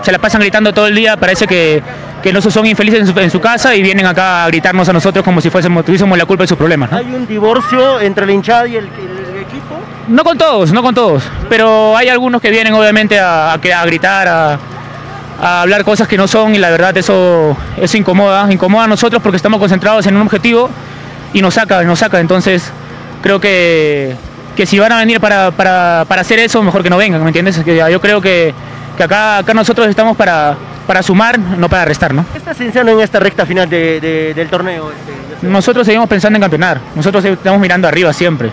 [0.02, 1.82] se la pasan gritando todo el día, parece que,
[2.22, 4.92] que no son infelices en su, en su casa y vienen acá a gritarnos a
[4.92, 6.90] nosotros como si fuésemos, tuviésemos la culpa de sus problemas.
[6.90, 6.98] ¿no?
[6.98, 9.80] ¿Hay un divorcio entre la hinchada y el, el equipo?
[10.08, 13.84] No con todos, no con todos, pero hay algunos que vienen obviamente a, a a
[13.86, 14.58] gritar, a,
[15.42, 19.22] a hablar cosas que no son y la verdad eso, eso incomoda, incomoda a nosotros
[19.22, 20.68] porque estamos concentrados en un objetivo
[21.32, 22.70] y nos saca, nos saca, entonces
[23.22, 24.16] creo que,
[24.61, 27.28] que si van a venir para, para- para hacer eso, mejor que no vengan, ¿me
[27.30, 27.58] entiendes?
[27.64, 28.52] Que yo creo que,
[28.94, 30.54] que acá, acá nosotros estamos para,
[30.86, 32.26] para sumar, no para restar, ¿no?
[32.30, 34.90] ¿Qué está Cienciano en esta recta final de- de- del torneo?
[34.92, 35.46] este?
[35.46, 38.50] Nosotros seguimos pensando en campeonar, nosotros estamos mirando arriba siempre.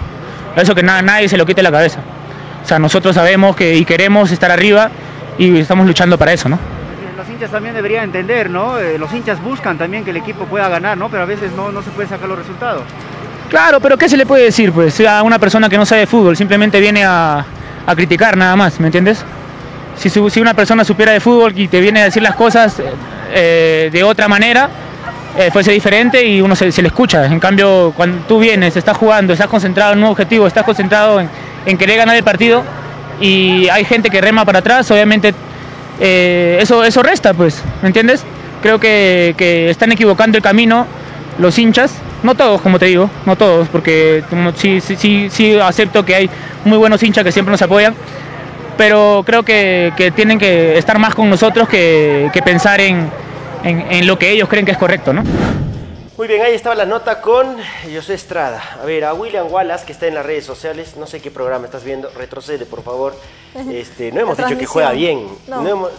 [0.55, 1.99] Eso que na- nadie se lo quite la cabeza.
[2.63, 4.89] O sea, nosotros sabemos que y queremos estar arriba
[5.37, 6.57] y estamos luchando para eso, ¿no?
[7.17, 8.79] Los hinchas también deberían entender, ¿no?
[8.79, 11.09] Eh, los hinchas buscan también que el equipo pueda ganar, ¿no?
[11.09, 12.83] Pero a veces no, no se puede sacar los resultados.
[13.49, 14.71] Claro, pero ¿qué se le puede decir?
[14.71, 17.45] Pues a una persona que no sabe de fútbol, simplemente viene a,
[17.85, 19.23] a criticar nada más, ¿me entiendes?
[19.95, 22.75] Si, si una persona supiera de fútbol y te viene a decir las cosas
[23.33, 24.69] eh, de otra manera,
[25.37, 27.25] eh, fuese diferente y uno se, le escucha.
[27.25, 31.29] En cambio, cuando tú vienes, estás jugando, estás concentrado en un objetivo, estás concentrado en,
[31.65, 32.63] en querer ganar el partido
[33.21, 35.33] y hay gente que rema para atrás, obviamente
[35.99, 38.23] eh, eso, eso resta, pues, ¿me entiendes?
[38.61, 40.85] Creo que, que están equivocando el camino
[41.39, 41.93] los hinchas,
[42.23, 44.23] no todos, como te digo, no todos, porque
[44.55, 46.29] sí, sí, sí, sí acepto que hay
[46.65, 47.93] muy buenos hinchas que siempre nos apoyan,
[48.77, 53.09] pero creo que, que tienen que estar más con nosotros que, que pensar en,
[53.63, 55.23] en- en lo que ellos creen que es correcto, ¿no?
[56.17, 57.57] Muy bien, ahí estaba la nota con
[57.95, 58.59] José Estrada.
[58.81, 61.65] A ver, a William Wallace, que está en las redes sociales, no sé qué programa
[61.65, 63.15] estás viendo, retrocede por favor.
[63.71, 65.27] Este, no hemos dicho que juega bien.
[65.47, 65.61] No.
[65.61, 65.91] No hemos-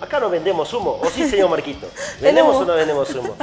[0.00, 1.88] acá no vendemos humo, ¿o sí, señor Marquito?
[2.20, 3.36] ¿Vendemos o no vendemos humo?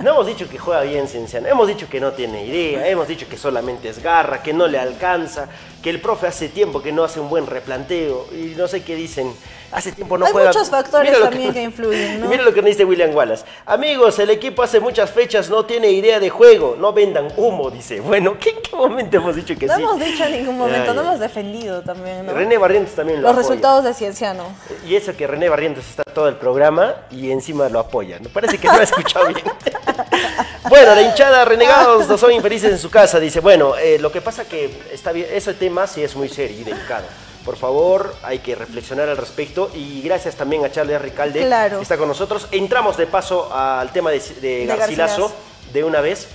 [0.00, 3.28] No hemos dicho que juega bien Cienciano, hemos dicho que no tiene idea, hemos dicho
[3.28, 5.48] que solamente es garra, que no le alcanza,
[5.82, 8.94] que el profe hace tiempo que no hace un buen replanteo y no sé qué
[8.94, 9.32] dicen.
[9.70, 10.48] Hace tiempo no Hay juega.
[10.48, 12.28] muchos factores Mira también que influyen, ¿no?
[12.28, 13.44] Mira lo que nos dice William Wallace.
[13.66, 18.00] Amigos, el equipo hace muchas fechas no tiene idea de juego, no vendan humo, dice.
[18.00, 19.82] Bueno, ¿qué- ¿en qué momento hemos dicho que No sí?
[19.82, 22.32] hemos dicho en ningún momento, Ay, no hemos defendido también, ¿no?
[22.32, 23.48] René Barrientos también lo Los apoya.
[23.48, 24.44] resultados de Cienciano.
[24.86, 28.18] Y eso que René Barrientos está todo el programa y encima lo apoya.
[28.32, 29.44] Parece que no ha escuchado bien.
[30.70, 33.20] bueno, la hinchada renegados no son infelices en su casa.
[33.20, 36.56] Dice, bueno, eh, lo que pasa que está bien, ese tema sí es muy serio
[36.58, 37.04] y delicado.
[37.48, 41.78] Por favor, hay que reflexionar al respecto y gracias también a Charles Ricalde Claro.
[41.78, 42.46] que está con nosotros.
[42.50, 45.32] Entramos de paso al tema de, Garcilaso Garcilaso.
[45.72, 46.28] de una vez.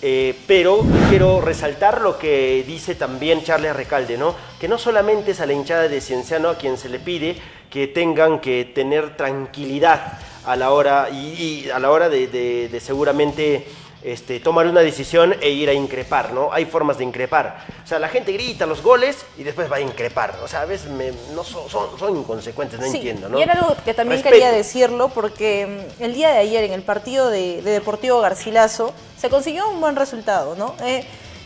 [0.00, 4.36] Eh, pero quiero resaltar lo que dice también Charles Recalde, ¿no?
[4.60, 7.36] Que no solamente es a la hinchada de Cienciano a quien se le pide
[7.68, 12.68] que tengan que tener tranquilidad a la hora y, y a la hora de, de-
[12.68, 13.66] de seguramente
[14.02, 16.52] este, tomar una decisión e ir a increpar, ¿no?
[16.52, 17.64] Hay formas de increpar.
[17.84, 20.38] O sea, la gente grita los goles y después va a increpar.
[20.42, 23.38] O sea, a veces me- no son, son, son inconsecuentes, no Sí, entiendo, ¿no?
[23.38, 24.34] Y era algo que también Respeto.
[24.34, 28.92] quería decirlo porque mm, el día de ayer en el partido de, de Deportivo Garcilaso
[29.18, 30.74] se consiguió un buen resultado, ¿no?
[30.82, 31.04] Eh,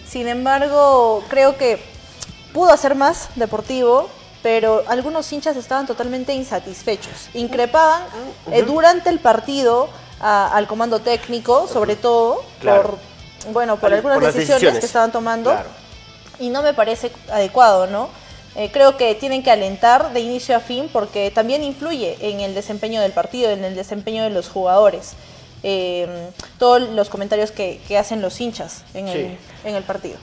[0.08, 1.78] sin embargo, creo que
[2.52, 4.08] pudo hacer más Deportivo,
[4.44, 7.30] pero algunos hinchas estaban totalmente insatisfechos.
[7.34, 8.02] Increpaban
[8.52, 9.88] eh, durante el partido
[10.20, 12.98] a- al comando técnico, sobre todo, Claro.
[13.44, 14.80] por, bueno, por Al- algunas por decisiones, decisiones.
[14.80, 15.68] que estaban tomando Claro.
[16.38, 18.08] y no me parece adecuado, ¿no?
[18.56, 22.54] Eh, creo que tienen que alentar de inicio a fin porque también influye en el
[22.54, 25.14] desempeño del partido, en el desempeño de los jugadores.
[25.64, 30.18] Eh, todos los comentarios que, que hacen los hinchas en, el, en el partido.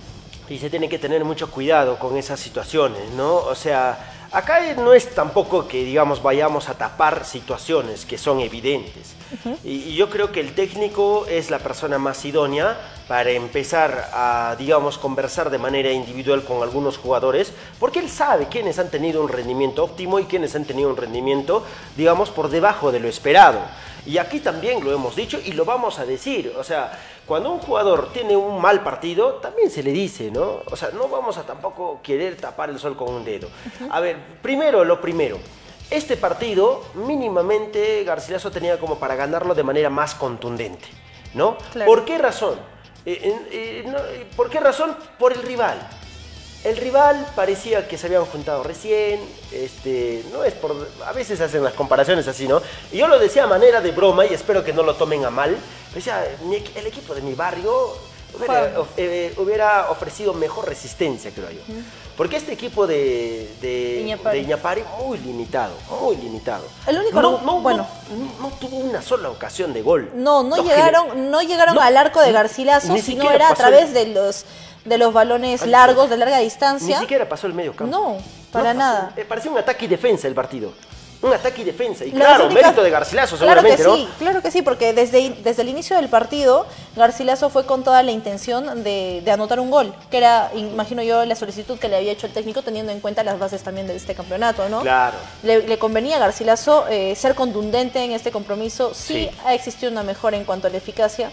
[0.47, 3.35] Y se tiene que tener mucho cuidado con esas situaciones, ¿no?
[3.37, 3.97] O sea,
[4.31, 9.15] acá no es tampoco que, digamos, vayamos a tapar situaciones que son evidentes.
[9.63, 12.77] y, y yo creo que el técnico es la persona más idónea
[13.11, 18.79] para empezar a, digamos, conversar de manera individual con algunos jugadores, porque él sabe quiénes
[18.79, 21.65] han tenido un rendimiento óptimo y quiénes han tenido un rendimiento,
[21.97, 23.59] digamos, por debajo de lo esperado.
[24.05, 26.53] Y aquí también lo hemos dicho y lo vamos a decir.
[26.57, 30.61] O sea, cuando un jugador tiene un mal partido, también se le dice, ¿no?
[30.71, 33.49] O sea, no vamos a tampoco querer tapar el sol con un dedo.
[33.89, 35.37] A ver, primero lo primero.
[35.89, 40.87] Este partido, mínimamente, Garcilaso tenía como para ganarlo de manera más contundente,
[41.33, 41.57] ¿no?
[41.73, 41.91] Claro.
[41.91, 42.71] ¿Por qué razón?
[43.05, 44.95] Eh, eh, eh, ¿Por qué razón?
[45.17, 45.79] Por el rival.
[46.63, 49.19] El rival parecía que se habían juntado recién,
[49.51, 52.61] este, no es por, a veces hacen las comparaciones así, ¿no?
[52.91, 55.31] Y yo lo decía a manera de broma y espero que no lo tomen a
[55.31, 55.57] mal.
[55.91, 56.23] Decía,
[56.75, 57.97] el equipo de mi barrio
[58.35, 58.79] hubiera, Juega.
[58.79, 61.61] of- eh, hubiera ofrecido mejor resistencia, creo yo.
[62.17, 64.39] Porque este equipo de, de, Iñapari.
[64.39, 66.63] de Iñapari, muy limitado, muy limitado.
[66.85, 67.87] El único- no, no, bueno.
[68.11, 70.11] no, no tuvo una sola ocasión de gol.
[70.15, 73.57] No, no, llegaron, no llegaron al arco de ni- Garcilaso, ni sino era a el-
[73.57, 74.45] través de los
[74.85, 76.99] de los balones Al- largos, de larga Ni distancia.
[76.99, 77.95] siquiera pasó el medio campo.
[77.95, 78.17] No,
[78.51, 78.77] para pasó.
[78.79, 79.13] nada.
[79.15, 80.73] Eh, parecía un ataque y defensa el partido.
[81.21, 82.03] Un ataque y defensa.
[82.03, 84.07] Y Las claro, únicas- mérito de Garcilaso Claro que seguramente, ¿no?
[84.07, 86.65] sí, claro que sí, porque desde, desde el inicio del partido,
[86.95, 91.23] Garcilaso fue con toda la intención de, de anotar un gol, que era, imagino yo,
[91.25, 93.95] la solicitud que le había hecho el técnico teniendo en cuenta las bases también de
[93.95, 94.81] este campeonato, ¿no?
[94.81, 95.15] Claro.
[95.43, 98.93] Le, le convenía a Garcilaso eh, ser contundente en este compromiso.
[98.95, 99.29] Sí, Sí.
[99.45, 101.31] ha existido una mejora en cuanto a la eficacia.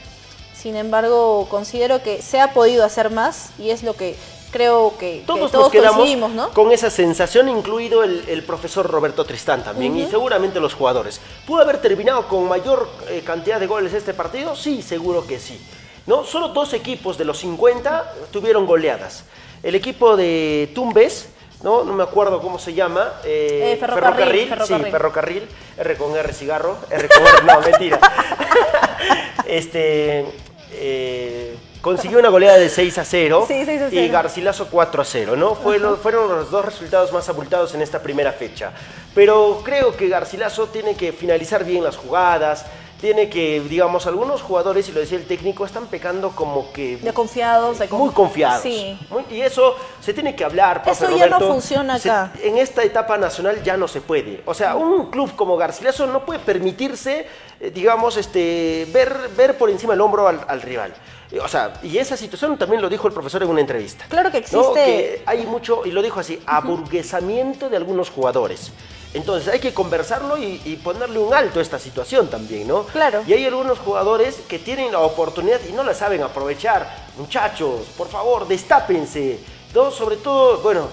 [0.55, 4.17] Sin embargo, considero que se ha podido hacer más y es lo que
[4.51, 6.09] creo que que Todos, nos quedamos
[6.55, 11.21] con esa sensación, incluido el, el profesor Roberto Tristán también, y seguramente los jugadores.
[11.47, 14.55] ¿Pudo haber terminado con mayor eh, cantidad de goles este partido?
[14.57, 15.61] Sí, seguro que sí.
[16.07, 16.25] ¿No?
[16.25, 19.25] Solo dos equipos de los 50 tuvieron goleadas.
[19.63, 21.29] El equipo de Tumbes,
[21.63, 21.85] ¿no?
[21.85, 23.13] No me acuerdo cómo se llama.
[23.25, 24.91] eh, Eh, Ferrocarril, sí, Ferrocarril.
[24.93, 25.49] ferrocarril.
[25.77, 28.01] R con R cigarro, R con R, no, mentira.
[29.47, 30.25] este,
[30.73, 34.13] eh, consiguió una goleada de 6 a 0 Sí, 6 a y 0.
[34.13, 35.55] Garcilaso 4 a 0, ¿no?
[35.55, 38.73] Fue lo- fueron los dos resultados más abultados en esta primera fecha.
[39.15, 42.67] Pero creo que Garcilaso tiene que finalizar bien las jugadas,
[43.01, 47.13] tiene que, digamos, algunos jugadores, y lo decía el técnico, están pecando como que De
[47.13, 48.63] confiados, de con- muy confiados.
[48.63, 48.99] Sí.
[49.11, 52.33] Muy- y eso se tiene que hablar, profe Eso ya no funciona Se- acá.
[52.43, 54.43] en esta etapa nacional ya no se puede.
[54.47, 57.27] O sea, un club como Garcilaso no puede permitirse,
[57.61, 60.93] eh, digamos, este, ver, ver por encima del hombro al, al rival.
[61.31, 64.07] Eh, O sea, y esa situación también lo dijo el profesor en una entrevista.
[64.09, 64.45] Claro que ¿no?
[64.47, 68.73] existe- Que hay mucho, y lo dijo así, aburguesamiento de algunos jugadores.
[69.15, 72.85] Entonces hay que conversarlo y, y ponerle un alto a esta situación también, ¿no?
[72.85, 73.23] Claro.
[73.27, 77.07] Y hay algunos jugadores que tienen la oportunidad y no la saben aprovechar.
[77.17, 79.39] Muchachos, por favor, destápense.
[79.75, 79.91] ¿no?
[79.91, 80.89] Sobre todo, bueno,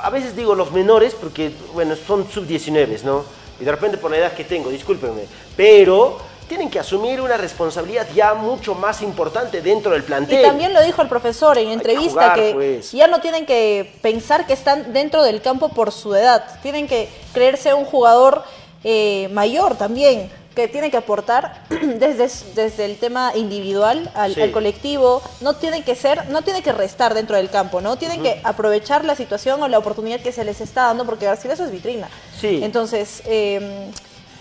[0.00, 3.24] a veces digo los menores porque, bueno, son sub-19, ¿no?
[3.60, 5.26] Y de repente por la edad que tengo, discúlpenme.
[5.56, 6.18] Pero
[6.52, 10.38] tienen que asumir una responsabilidad ya mucho más importante dentro del plantel.
[10.38, 12.92] Y también lo dijo el profesor en que entrevista jugar, que pues.
[12.92, 17.08] ya no tienen que pensar que están dentro del campo por su edad, tienen que
[17.32, 18.42] creerse un jugador
[18.84, 24.42] eh, mayor también, que tiene que aportar desde, desde el tema individual al, Sí.
[24.42, 27.96] al colectivo, no tiene que ser, no tiene que restar dentro del campo, ¿no?
[27.96, 31.64] Tienen que aprovechar la situación o la oportunidad que se les está dando, porque Garcilaso
[31.64, 32.10] es vitrina.
[32.38, 32.60] Sí.
[32.62, 33.90] Entonces, eh,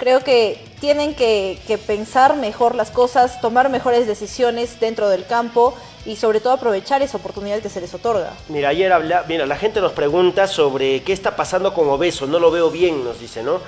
[0.01, 5.75] creo que tienen que, que pensar mejor las cosas, tomar mejores decisiones dentro del campo
[6.07, 8.31] y sobre todo aprovechar esa oportunidad que se les otorga.
[8.49, 12.39] Mira, ayer habla, mira, la gente nos pregunta sobre qué está pasando con Obeso, no
[12.39, 13.59] lo veo bien, nos dice, ¿no?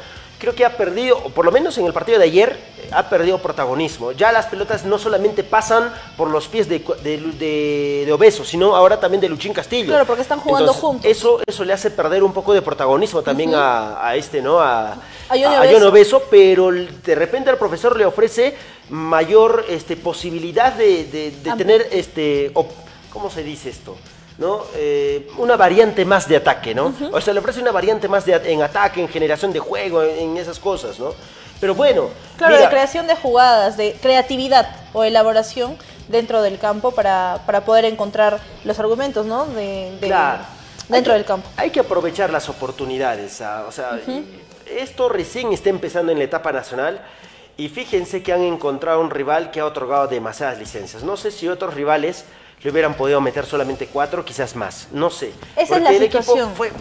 [0.43, 2.59] Creo que ha perdido, o por lo menos en el partido de ayer,
[2.91, 4.11] ha perdido protagonismo.
[4.11, 8.75] Ya las pelotas no solamente pasan por los pies de, de, de- de Obeso, sino
[8.75, 9.87] ahora también de Luchín Castillo.
[9.87, 11.09] Claro, porque están jugando Entonces, juntos.
[11.09, 14.59] Eso, eso le hace perder un poco de protagonismo también a, a este, ¿no?
[14.59, 14.97] A, a.
[15.71, 18.53] John Obeso, pero de repente al profesor le ofrece
[18.89, 22.69] mayor este, posibilidad de, tener, este, op-
[23.13, 23.95] ¿cómo se dice esto?
[24.37, 24.63] ¿No?
[24.75, 26.93] Eh, una variante más de ataque, ¿no?
[27.11, 30.17] O sea, le ofrece una variante más de, en ataque, en generación de juego, en,
[30.31, 31.13] en esas cosas, ¿no?
[31.59, 35.77] Pero bueno, Claro, mira, de creación de jugadas, de creatividad o elaboración
[36.07, 39.45] dentro del campo para, para poder encontrar los argumentos, ¿no?
[39.45, 40.43] De, de- Claro.
[40.89, 41.47] Dentro del campo.
[41.55, 43.39] Hay que aprovechar las oportunidades.
[43.41, 43.99] ah, O sea,
[44.65, 46.99] esto recién está empezando en la etapa nacional
[47.55, 51.03] y fíjense que han encontrado un rival que ha otorgado demasiadas licencias.
[51.03, 52.25] No sé si otros rivales
[52.63, 54.87] le hubieran podido meter solamente cuatro, quizás más.
[54.91, 55.33] No sé.
[55.55, 56.39] Esa es Porque la el situación.
[56.39, 56.71] equipo fue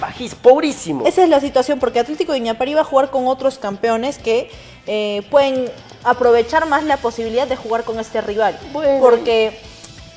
[0.00, 1.06] bajís, pobrísimo.
[1.06, 4.50] Esa es la situación, porque Atlético de Iñapari va a jugar con otros campeones que
[4.86, 5.70] eh, pueden
[6.04, 8.58] aprovechar más la posibilidad de jugar con este rival.
[8.72, 9.58] Porque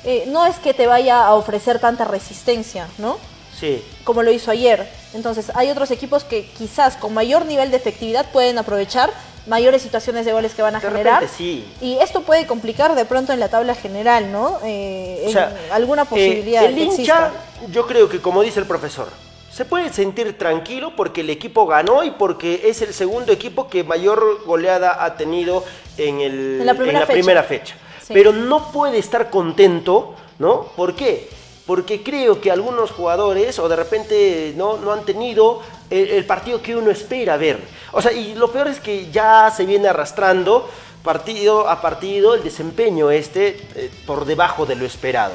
[0.04, 3.18] eh, no es que te vaya a ofrecer tanta resistencia, ¿no?
[3.58, 3.82] Sí.
[4.04, 4.88] Como lo hizo ayer.
[5.12, 9.10] Entonces, hay otros equipos que quizás con mayor nivel de efectividad pueden aprovechar
[9.46, 11.14] mayores situaciones de goles que van a De generar.
[11.22, 11.64] repente sí.
[11.80, 14.58] Y esto puede complicar de pronto en la tabla general, ¿no?
[14.64, 17.30] Eh, O en sea, alguna eh, posibilidad el que hincha,
[17.70, 19.08] yo creo que como dice el profesor,
[19.52, 23.82] se puede sentir tranquilo porque el equipo ganó y porque es el segundo equipo que
[23.82, 25.64] mayor goleada ha tenido
[25.98, 27.12] en, el, En la primera fecha.
[27.12, 27.74] primera fecha.
[28.06, 28.12] Sí.
[28.14, 30.62] Pero no puede estar contento, ¿no?
[30.76, 31.28] ¿Por qué?
[31.70, 36.74] Porque creo que algunos jugadores o de repente no, no han tenido el, partido que
[36.74, 37.60] uno espera ver.
[37.92, 40.68] O sea, y lo peor es que ya se viene arrastrando
[41.04, 45.34] partido a partido el desempeño este eh, por debajo de lo esperado.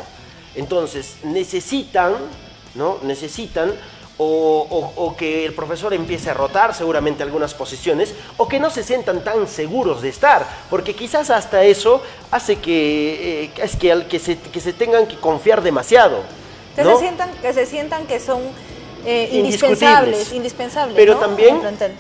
[0.56, 2.16] Entonces, necesitan,
[2.74, 2.98] ¿no?
[3.04, 3.74] Necesitan
[4.18, 8.70] o, o- o que el profesor empiece a rotar seguramente algunas posiciones o que no
[8.70, 12.02] se sientan tan seguros de estar, porque quizás hasta eso
[12.32, 16.22] hace que, eh, es que, al- que, se, que se tengan que confiar demasiado.
[16.76, 18.42] Que, se sientan, que se sientan que son
[19.06, 20.96] eh, indispensables, indispensables.
[20.96, 21.20] Pero ¿no?
[21.20, 21.60] también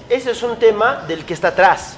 [0.10, 1.98] ese es un tema del que está atrás.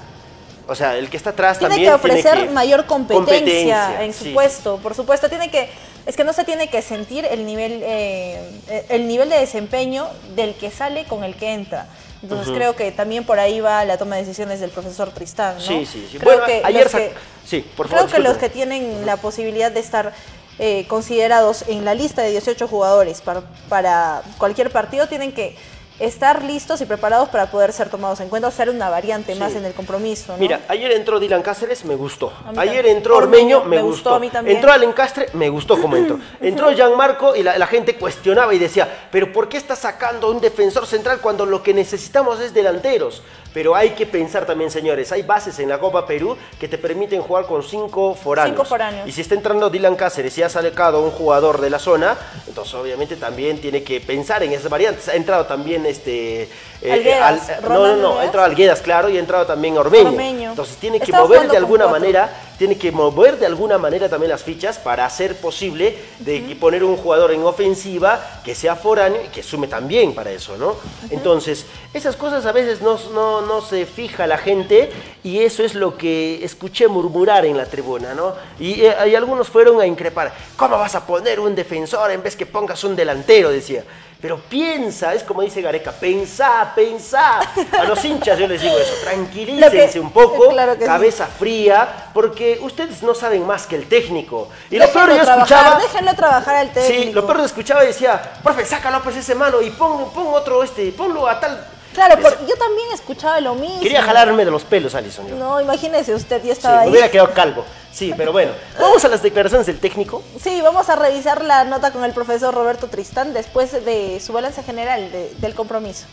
[0.70, 4.04] O sea, el que está atrás Tiene también que ofrecer tiene que- mayor competencia, competencia,
[4.04, 4.32] en su sí.
[4.34, 5.30] puesto, por supuesto.
[5.30, 5.70] Tiene que,
[6.08, 8.42] es que no se tiene que sentir el nivel, eh,
[8.90, 11.86] el nivel de desempeño del que sale con el que entra.
[12.24, 15.62] Entonces creo que también por ahí va la toma de decisiones del profesor Tristán, ¿no?
[15.62, 16.18] Sí, sí, sí.
[16.18, 17.14] Creo Bueno, que ayer que-
[17.46, 18.16] Sí, por Creo favor.
[18.16, 20.14] que los que tienen la posibilidad de estar
[20.60, 25.56] eh, considerados en la lista de 18 jugadores para, para cualquier partido tienen que
[26.00, 29.40] estar listos y preparados para poder ser tomados en cuenta o ser una variante Sí.
[29.40, 30.34] más en el compromiso.
[30.34, 30.38] ¿no?
[30.38, 32.32] Mira, ayer entró Dylan Cáceres, me gustó.
[32.56, 33.88] Ayer entró Ormeño, me, me gustó.
[34.12, 34.58] gustó, a mí también.
[34.58, 36.20] Entró Alencastre, me gustó como entró.
[36.42, 40.40] Entró Gianmarco y la, la gente cuestionaba y decía, pero ¿por qué está sacando un
[40.40, 43.24] defensor central cuando lo que necesitamos es delanteros?
[43.54, 47.22] Pero hay que pensar también, señores, hay bases en la Copa Perú que te permiten
[47.22, 48.56] jugar con cinco foráneos.
[48.56, 49.08] Cinco foráneos.
[49.08, 52.16] Y si está entrando Dylan Cáceres y ha sacado un jugador de la zona,
[52.48, 55.08] entonces obviamente también tiene que pensar en esas variantes.
[55.08, 56.44] Ha entrado también este...
[56.82, 60.10] eh, Alguedas, no, no, no, ha entrado Alguedas, claro, y ha entrado también Ormeño.
[60.10, 60.50] Ormeño.
[60.52, 64.44] Entonces tiene que mover de alguna manera, tiene que mover de alguna manera también las
[64.44, 69.44] fichas para hacer posible de poner un jugador en ofensiva que sea foráneo y que
[69.44, 70.76] sume también para eso, ¿no?
[71.10, 74.90] Entonces, esas cosas a veces no, no, no se fija la gente
[75.24, 78.34] y eso es lo que escuché murmurar en la tribuna, ¿no?
[78.60, 82.36] Y, eh, y algunos fueron a increpar, ¿cómo vas a poner un defensor en vez
[82.36, 83.50] que pongas un delantero?
[83.50, 83.84] Decía.
[84.20, 87.40] Pero piensa, es como dice Gareca, pensá, pensá.
[87.80, 90.80] A los hinchas yo les digo eso, tranquilícense Lo que- un poco, claro sí.
[90.86, 94.50] cabeza fría, porque ustedes no saben más que el técnico.
[94.72, 95.80] Y lo Déjenlo peor yo trabajar, escuchaba...
[95.84, 97.04] déjenlo trabajar al técnico.
[97.04, 100.28] Sí, lo peor yo escuchaba y decía, profe, sácalo pues ese mano y pon, pon
[100.34, 101.68] otro, este, ponlo a tal...
[101.94, 103.82] Claro, por- yo también escuchaba lo mismo.
[103.82, 105.28] Quería jalarme de los pelos, Alison.
[105.28, 105.36] yo.
[105.36, 106.90] No, imagínese usted, yo Sí, estaba me ahí.
[106.90, 107.66] hubiera quedado calvo.
[107.98, 108.52] Sí, pero bueno.
[108.80, 110.22] Vamos a las declaraciones del técnico.
[110.40, 114.62] Sí, vamos a revisar la nota con el profesor Roberto Tristán después de su balance
[114.62, 116.06] general de- del compromiso.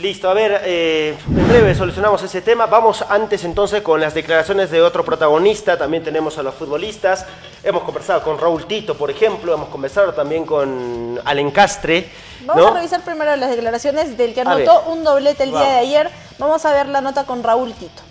[0.00, 2.66] Listo, a ver, eh, en breve solucionamos ese tema.
[2.66, 5.76] Vamos antes entonces con las declaraciones de otro protagonista.
[5.76, 7.26] También tenemos a los futbolistas.
[7.64, 9.54] Hemos conversado con Raúl Tito, por ejemplo.
[9.54, 12.08] Hemos conversado también con Alencastre.
[12.46, 12.68] Vamos ¿no?
[12.68, 15.74] a revisar primero las declaraciones del que anotó un doblete el día Vamos.
[15.74, 16.10] de ayer.
[16.38, 18.02] Vamos a ver la nota con Raúl Tito.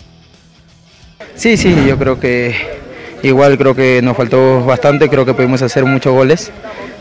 [1.34, 2.54] Sí, sí, yo creo que
[3.22, 6.52] igual creo que nos faltó bastante, creo que pudimos hacer muchos goles,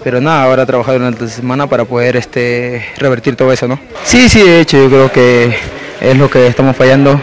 [0.07, 3.77] pero nada, ahora trabajar durante la semana para poder este, revertir todo eso, ¿no?
[4.05, 5.53] Sí, sí, de hecho yo creo que
[5.99, 7.19] es lo que estamos fallando,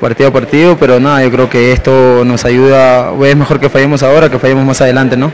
[0.00, 4.04] partido a partido, pero nada, yo creo que esto nos ayuda, es mejor que fallemos
[4.04, 5.32] ahora que fallemos más adelante, ¿no?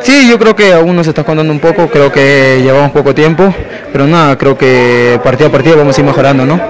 [0.00, 3.52] Sí, yo creo que aún nos está contando un poco, creo que llevamos poco tiempo,
[3.90, 6.60] pero nada, creo que partido a partido vamos a ir mejorando, ¿no?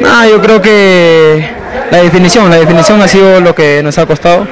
[0.00, 1.48] Nada, yo creo que
[1.92, 4.48] la definición, la definición ha sido lo que nos ha costado,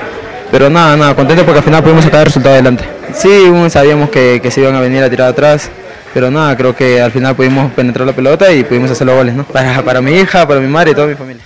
[0.50, 2.84] pero nada, nada, contento porque al final pudimos sacar el resultado adelante.
[3.14, 5.70] Sí, sabíamos que, que se iban a venir a tirar atrás,
[6.14, 9.34] pero nada, creo que al final pudimos penetrar la pelota y pudimos hacer los goles,
[9.34, 9.44] ¿no?
[9.44, 11.44] Para, para mi hija, para mi madre y toda mi familia.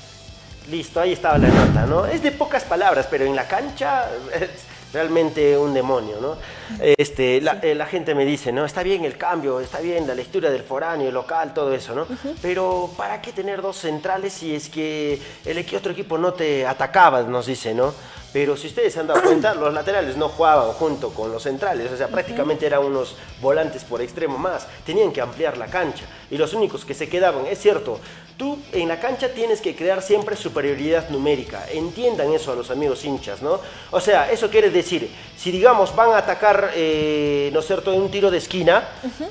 [0.70, 2.06] Listo, ahí estaba la nota, ¿no?
[2.06, 4.48] Es de pocas palabras, pero en la cancha es
[4.92, 6.36] realmente un demonio, ¿no?
[6.80, 8.64] Este, la, eh, la, gente me dice, ¿no?
[8.64, 12.06] Está bien el cambio, está bien la lectura del foráneo, el local, todo eso, ¿no?
[12.42, 17.22] Pero ¿para qué tener dos centrales si es que el otro equipo no te atacaba,
[17.22, 17.92] nos dice, ¿no?
[18.32, 21.90] Pero si ustedes se han dado cuenta, los laterales no jugaban junto con los centrales,
[21.90, 26.36] o sea, prácticamente eran unos volantes por extremo más, tenían que ampliar la cancha y
[26.36, 27.98] los únicos que se quedaban, es cierto,
[28.36, 33.04] tú en la cancha tienes que crear siempre superioridad numérica, entiendan eso a los amigos
[33.04, 33.60] hinchas, ¿no?
[33.90, 38.00] O sea, eso quiere decir, si digamos van a atacar, eh, ¿no es cierto?, en
[38.00, 38.88] un tiro de esquina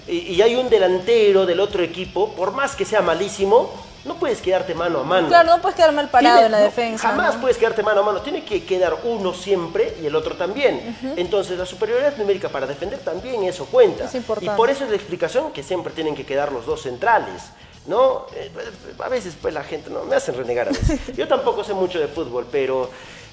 [0.07, 4.41] y, y hay un delantero del otro equipo, por más que sea malísimo, no puedes
[4.41, 5.27] quedarte mano a mano.
[5.27, 7.09] Claro, no puedes quedar mal parado en la defensa.
[7.09, 8.21] Jamás puedes quedarte mano a mano.
[8.21, 10.97] Tiene que quedar uno siempre y el otro también.
[11.17, 14.05] Entonces, la superioridad numérica para defender también eso cuenta.
[14.05, 14.53] Es importante.
[14.53, 17.43] Y por eso es la explicación que siempre tienen que quedar los dos centrales.
[17.87, 18.27] ¿no?
[18.35, 18.51] Eh,
[18.99, 20.99] a veces pues la gente no me hacen renegar a veces.
[21.17, 22.89] Yo tampoco sé mucho de fútbol, pero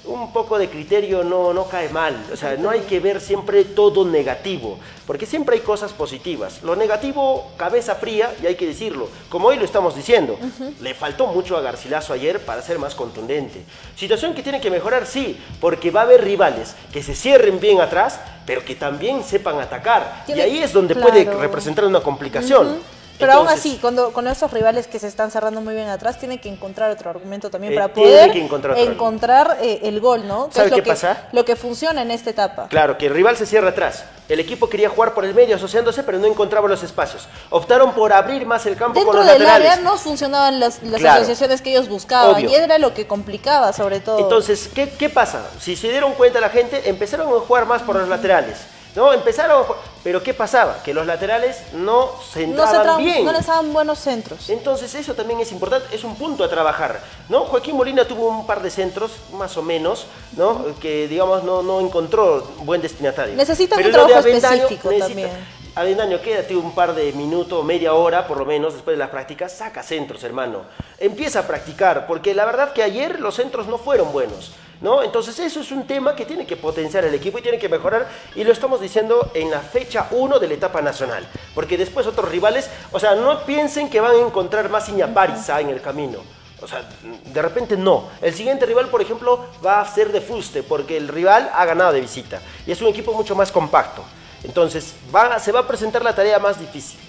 [0.07, 2.25] un poco de criterio no, no cae mal.
[2.31, 6.63] O sea, no hay que ver siempre todo negativo, porque siempre hay cosas positivas.
[6.63, 10.37] Lo negativo, cabeza fría, y hay que decirlo, como hoy lo estamos diciendo,
[10.81, 13.63] le faltó mucho a Garcilaso ayer para ser más contundente.
[13.95, 17.81] Situación que tiene que mejorar, sí, porque va a haber rivales que se cierren bien
[17.81, 20.23] atrás, pero que también sepan atacar.
[20.27, 22.96] y ahí es donde puede representar una complicación.
[23.17, 26.39] Pero aún así, cuando con esos rivales que se están cerrando muy bien atrás, tiene
[26.39, 30.49] que encontrar otro argumento también para poder encontrar, eh, el gol, ¿no?
[30.51, 31.27] ¿Sabes qué que, pasa?
[31.31, 32.67] Lo que funciona en esta etapa.
[32.67, 34.03] Claro, que el rival se cierra atrás.
[34.29, 37.27] El equipo quería jugar por el medio asociándose, pero no encontraba los espacios.
[37.49, 39.71] Optaron por abrir más el campo con los del laterales.
[39.71, 44.19] área no funcionaban las, asociaciones que ellos buscaban y era lo que complicaba sobre todo.
[44.19, 45.45] Entonces, ¿qué, ¿qué pasa?
[45.59, 48.57] Si se dieron cuenta la gente, empezaron a jugar más por los laterales.
[48.97, 49.13] ¿No?
[49.13, 49.63] Empezaron,
[50.03, 50.81] pero ¿qué pasaba?
[50.83, 53.23] Que los laterales no se entraban bien.
[53.23, 54.49] No les daban buenos centros.
[54.49, 57.41] Entonces eso también es importante, es un punto a trabajar, ¿no?
[57.41, 60.65] Joaquín Molina tuvo un par de centros, más o menos, ¿no?
[60.81, 63.35] Que, digamos, no, no encontró buen destinatario.
[63.35, 65.29] Necesita un trabajo específico también.
[65.75, 69.51] Avendaño, quédate un par de minutos, media hora por lo menos después de las prácticas,
[69.51, 70.63] saca centros, hermano.
[70.97, 74.53] Empieza a practicar, porque la verdad que ayer los centros no fueron buenos.
[74.79, 75.01] ¿No?
[75.01, 78.07] Entonces eso es un tema que tiene que potenciar el equipo y tiene que mejorar
[78.35, 82.29] y lo estamos diciendo en la fecha 1 de la etapa nacional, porque después otros
[82.29, 86.19] rivales, o sea, no piensen que van a encontrar más Iñapariza en el camino.
[86.61, 86.83] O sea,
[87.25, 88.09] de repente no.
[88.21, 91.93] El siguiente rival, por ejemplo, va a ser de fuste, porque el rival ha ganado
[91.93, 92.41] de visita.
[92.65, 94.03] Y es un equipo mucho más compacto.
[94.43, 96.99] Entonces, va, se va a presentar la tarea más difícil.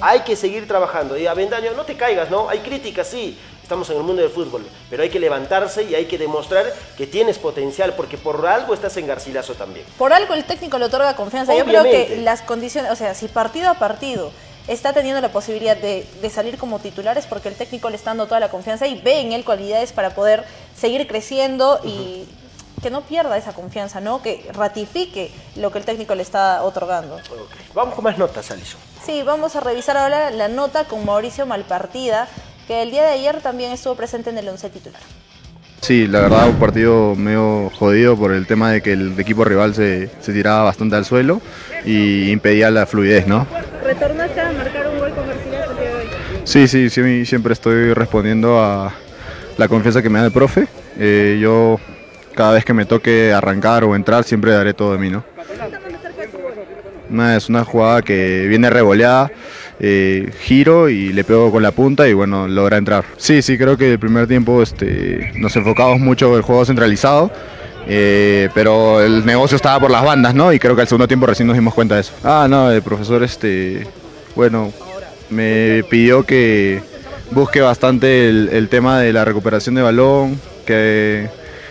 [0.00, 1.16] Hay que seguir trabajando.
[1.16, 2.48] Y Avendaño, no te caigas, ¿no?
[2.48, 3.38] Hay críticas, sí.
[3.68, 7.06] Estamos en el mundo del fútbol, pero hay que levantarse y hay que demostrar que
[7.06, 9.84] tienes potencial, porque por algo estás en Garcilaso también.
[9.98, 11.54] Por algo el técnico le otorga confianza.
[11.54, 14.32] Yo creo que las condiciones, o sea, si partido a partido
[14.68, 18.24] está teniendo la posibilidad de, salir como titular es porque el técnico le está dando
[18.24, 22.26] toda la confianza y ve en él cualidades para poder seguir creciendo y
[22.80, 24.22] que no pierda esa confianza, ¿no?
[24.22, 27.20] Que ratifique lo que el técnico le está otorgando.
[27.74, 28.80] Vamos con más notas, Alison.
[29.04, 32.28] Sí, vamos a revisar ahora la nota con Mauricio Malpartida,
[32.68, 35.00] que el día de ayer también estuvo presente en el once titular.
[35.80, 39.74] Sí, la verdad un partido medio jodido por el tema de que el equipo rival
[39.74, 41.40] se, tiraba bastante al suelo
[41.86, 43.46] y impedía la fluidez, ¿no?
[43.82, 46.06] ¿Retornaste a marcar un gol con Garcilaso el día de hoy?
[46.44, 48.92] Sí, sí, sí, siempre estoy respondiendo a
[49.56, 50.66] la confianza que me da el profe.
[50.98, 51.80] Eh, yo
[52.34, 55.24] cada vez que me toque arrancar o entrar siempre daré todo de mí, ¿no?
[57.34, 59.30] es una jugada que viene revoleada
[59.80, 63.04] eh, giro y le pego con la punta y bueno, logra entrar.
[63.16, 67.30] Sí, sí, creo que el primer tiempo este, nos enfocamos mucho en el juego centralizado.
[67.90, 70.52] Eh, pero el negocio estaba por las bandas, ¿no?
[70.52, 72.12] Y creo que al segundo tiempo recién nos dimos cuenta de eso.
[72.22, 73.86] Ah, no, el profesor, este,
[74.36, 74.72] bueno,
[75.30, 76.82] me pidió que
[77.30, 81.30] busque bastante el, el tema de la recuperación de balón, que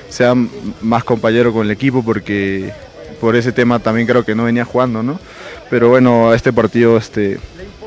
[0.10, 0.34] sea
[0.82, 2.72] más compañero con el equipo, porque
[3.22, 5.20] por ese tema también creo que no venía jugando, ¿no?
[5.70, 7.38] Pero bueno, este partido, este,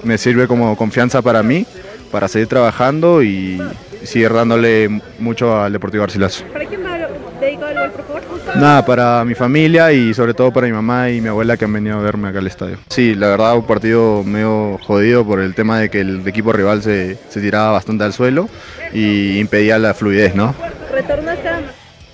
[0.03, 1.67] me sirve como confianza para mí,
[2.11, 3.61] para seguir trabajando y
[4.03, 6.45] seguir dándole mucho al Deportivo Garcilaso.
[6.53, 6.99] ¿Para quién va
[7.41, 8.11] dedicado algo al profesor?
[8.57, 11.73] Nada, para mi familia y sobre todo para mi mamá y mi abuela que han
[11.73, 12.79] venido a verme acá al estadio.
[12.89, 16.83] Sí, la verdad un partido medio jodido por el tema de que el equipo rival
[16.83, 18.49] se, se tiraba bastante al suelo
[18.93, 20.55] y impedía la fluidez, ¿no?
[20.93, 21.61] ¿Retornaste a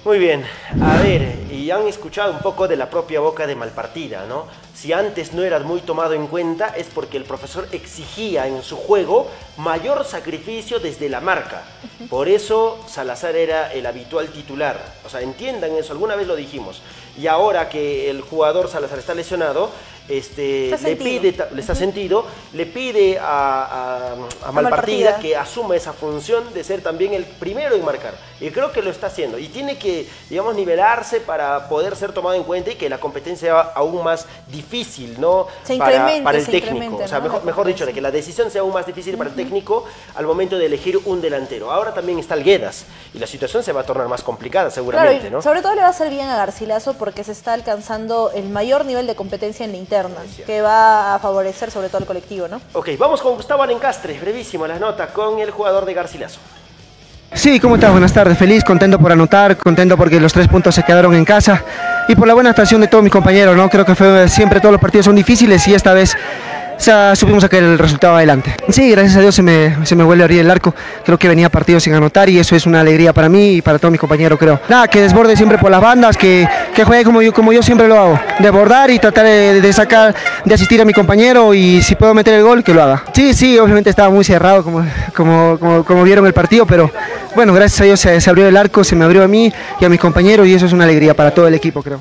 [0.05, 0.43] Muy bien,
[0.81, 4.47] a ver, y han escuchado un poco de la propia boca de Malpartida, ¿no?
[4.77, 8.77] Si antes no eras muy tomado en cuenta es porque el profesor exigía en su
[8.77, 11.63] juego mayor sacrificio desde la marca.
[12.11, 14.79] Por eso Salazar era el habitual titular.
[15.07, 16.83] O sea, entiendan eso, alguna vez lo dijimos.
[17.19, 19.71] Y ahora que el jugador Salazar está lesionado,
[20.09, 21.21] este, Está le sentido.
[21.23, 26.63] pide, le está sentido, le pide a, a- a Malpartida que asuma esa función de
[26.65, 28.15] ser también el primero en marcar.
[28.41, 29.39] Y creo que lo está haciendo.
[29.39, 33.49] Y tiene que, digamos, nivelarse para poder ser tomado en cuenta y que la competencia
[33.49, 35.47] sea aún más difícil, ¿no?
[35.65, 36.97] Se para, para el se técnico.
[36.97, 37.41] o sea, ¿no?
[37.45, 39.85] mejor, dicho, de que la decisión sea aún más difícil para el técnico
[40.15, 41.71] al momento de elegir un delantero.
[41.71, 42.85] Ahora también está el Guedas.
[43.15, 45.43] Y la situación se va a tornar más complicada, seguramente, ¿no?
[45.43, 48.85] sobre todo le va a hacer bien a Garcilaso porque se está alcanzando el mayor
[48.85, 49.96] nivel de competencia en la interna,
[50.47, 52.61] que va a favorecer sobre todo al colectivo, ¿no?
[52.73, 54.19] Ok, vamos con Gustavo Alencastre.
[54.19, 56.41] Brevísimo la nota con el jugador de Garcilaso.
[57.33, 57.91] Sí, ¿cómo estás?
[57.91, 58.39] Buenas tardes.
[58.39, 61.63] Feliz, contento por anotar, contento porque los tres puntos se quedaron en casa
[62.09, 63.69] y por la buena actuación de todos mis compañeros, ¿no?
[63.69, 66.17] Creo que fue, siempre todos los partidos son difíciles y esta vez
[66.77, 68.55] o sea, supimos sacar el resultado adelante.
[68.69, 70.75] Sí, gracias a Dios se me, se me vuelve a abrir el arco.
[71.05, 73.79] Creo que venía partido sin anotar y eso es una alegría para mí y para
[73.79, 74.61] todos mis compañeros, creo.
[74.69, 77.89] Nada, que desborde siempre por las bandas, que, que juegue como yo, como yo siempre
[77.89, 78.21] lo hago.
[78.39, 80.15] Desbordar y tratar de, sacar,
[80.45, 83.05] de asistir a mi compañero y si puedo meter el gol, que lo haga.
[83.13, 86.91] Sí, sí, obviamente estaba muy cerrado como, como, como, como vieron el partido, pero
[87.35, 89.85] bueno, gracias a Dios se, se abrió el arco, se me abrió a mí y
[89.85, 92.01] a mis compañeros y eso es una alegría para todo el equipo, creo.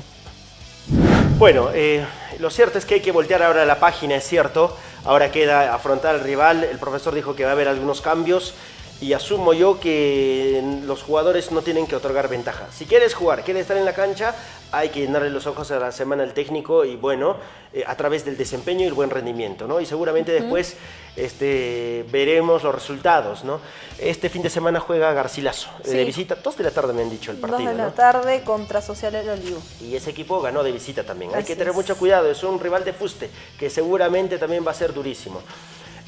[1.38, 2.04] Bueno, eh,
[2.38, 4.76] lo cierto es que hay que voltear ahora la página, es cierto.
[5.04, 6.64] Ahora queda afrontar al rival.
[6.64, 8.54] El profesor dijo que va a haber algunos cambios
[9.00, 12.66] y asumo yo que los jugadores no tienen que otorgar ventaja.
[12.72, 14.34] Si quieres jugar, quieres estar en la cancha,
[14.72, 17.36] hay que llenarle los ojos a la semana al técnico y bueno,
[17.74, 19.80] eh, a través del desempeño y el buen rendimiento, ¿no?
[19.80, 20.76] Y seguramente después
[21.14, 23.60] este, veremos los resultados, ¿no?
[23.98, 27.10] Este fin de semana juega Garcilaso, eh, de visita, dos de la tarde me han
[27.10, 27.92] dicho el Dos partido, de la ¿no?
[27.92, 29.60] tarde contra Social El Olivo.
[29.82, 31.34] Y ese equipo ganó de visita también.
[31.34, 31.76] Hay que tener es.
[31.76, 35.42] mucho cuidado, es un rival de fuste que seguramente también va a ser durísimo.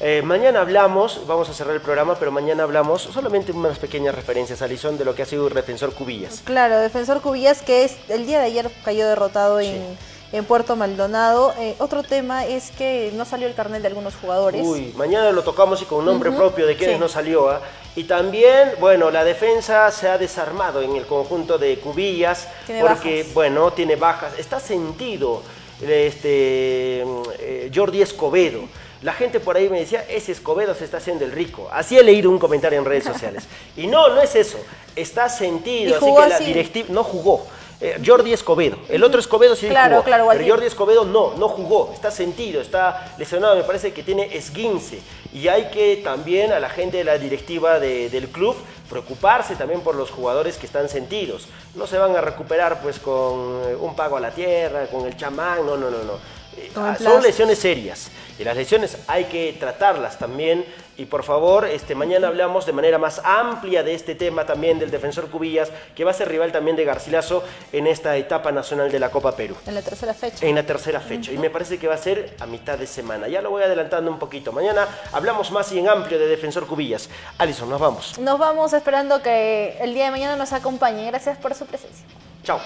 [0.01, 4.61] Eh, mañana hablamos, vamos a cerrar el programa, pero mañana hablamos solamente unas pequeñas referencias,
[4.61, 6.41] Alison, de lo que ha sido el defensor Cubillas.
[6.45, 9.97] Claro, defensor Cubillas que es el día de ayer cayó derrotado en,
[10.31, 11.53] en Puerto Maldonado.
[11.59, 14.65] Eh, otro tema es que no salió el carnet de algunos jugadores.
[14.65, 17.01] Uy, mañana lo tocamos y con nombre propio de quienes sí.
[17.01, 17.49] no salió.
[17.49, 17.59] ¿ah?
[17.97, 23.33] Y también, bueno, la defensa se ha desarmado en el conjunto de Cubillas porque, bajas.
[23.33, 24.31] bueno, tiene bajas.
[24.39, 25.43] Está sentido
[25.81, 28.61] este, eh, Jordi Escobedo.
[29.01, 31.69] La gente por ahí me decía, ese Escobedo se está haciendo el rico.
[31.71, 33.45] Así he leído un comentario en redes sociales.
[33.77, 34.57] Y no, no es eso.
[34.95, 35.95] Está sentido.
[35.95, 37.47] Así que la directiva no jugó.
[37.81, 38.77] Eh, Jordi Escobedo.
[38.89, 40.03] El otro Escobedo sí Claro, jugó.
[40.03, 40.45] claro, pero.
[40.45, 41.91] Jordi Escobedo no, no jugó.
[41.93, 43.55] Está sentido, está lesionado.
[43.55, 44.99] Me parece que tiene esguince.
[45.31, 48.57] Y hay que también a la gente de la directiva de- del club
[48.89, 51.47] preocuparse también por los jugadores que están sentidos.
[51.75, 55.15] No se van a recuperar pues con eh, un pago a la tierra, con el
[55.15, 55.65] chamán.
[55.65, 56.13] No, no, no, no.
[56.57, 58.09] Eh, ah, Son lesiones serias
[58.39, 60.65] y las lesiones hay que tratarlas también.
[60.97, 64.91] Y por favor este mañana hablamos de manera más amplia de este tema también del
[64.91, 68.99] defensor Cubillas que va a ser rival también de Garcilaso en esta etapa nacional de
[68.99, 69.55] la Copa Perú.
[69.65, 70.45] En la tercera fecha.
[70.45, 71.31] en la tercera fecha.
[71.31, 73.27] Y me parece que va a ser a mitad de semana.
[73.27, 74.51] Ya lo voy adelantando un poquito.
[74.51, 77.09] Mañana hablamos más y en amplio de defensor Cubillas.
[77.37, 78.17] Alison nos vamos.
[78.19, 81.05] Nos vamos esperando que el día de mañana nos acompañe.
[81.07, 82.05] Gracias por su presencia.
[82.43, 82.59] chao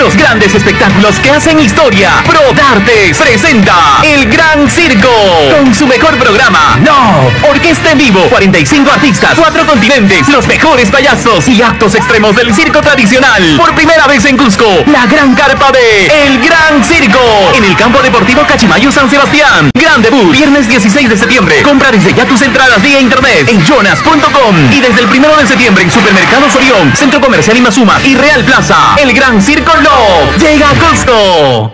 [0.00, 2.10] los grandes espectáculos que hacen historia.
[2.26, 5.10] Pro Dartes presenta El Gran Circo
[5.58, 6.78] con su mejor programa.
[6.82, 12.54] No, orquesta en vivo, 45 artistas, 4 continentes, los mejores payasos y actos extremos del
[12.54, 13.56] circo tradicional.
[13.58, 18.00] Por primera vez en Cusco, la gran carpa de El Gran Circo en el campo
[18.02, 19.70] deportivo Cachimayo San Sebastián.
[19.74, 21.62] Gran debut, viernes 16 de septiembre.
[21.62, 25.84] Compra desde ya tus entradas vía internet en jonas.com y desde el primero de septiembre
[25.84, 28.96] en Supermercados Orión, Centro Comercial Imazuma y Real Plaza.
[28.96, 29.89] El Gran Circo Love
[30.38, 31.72] llega a Cusco.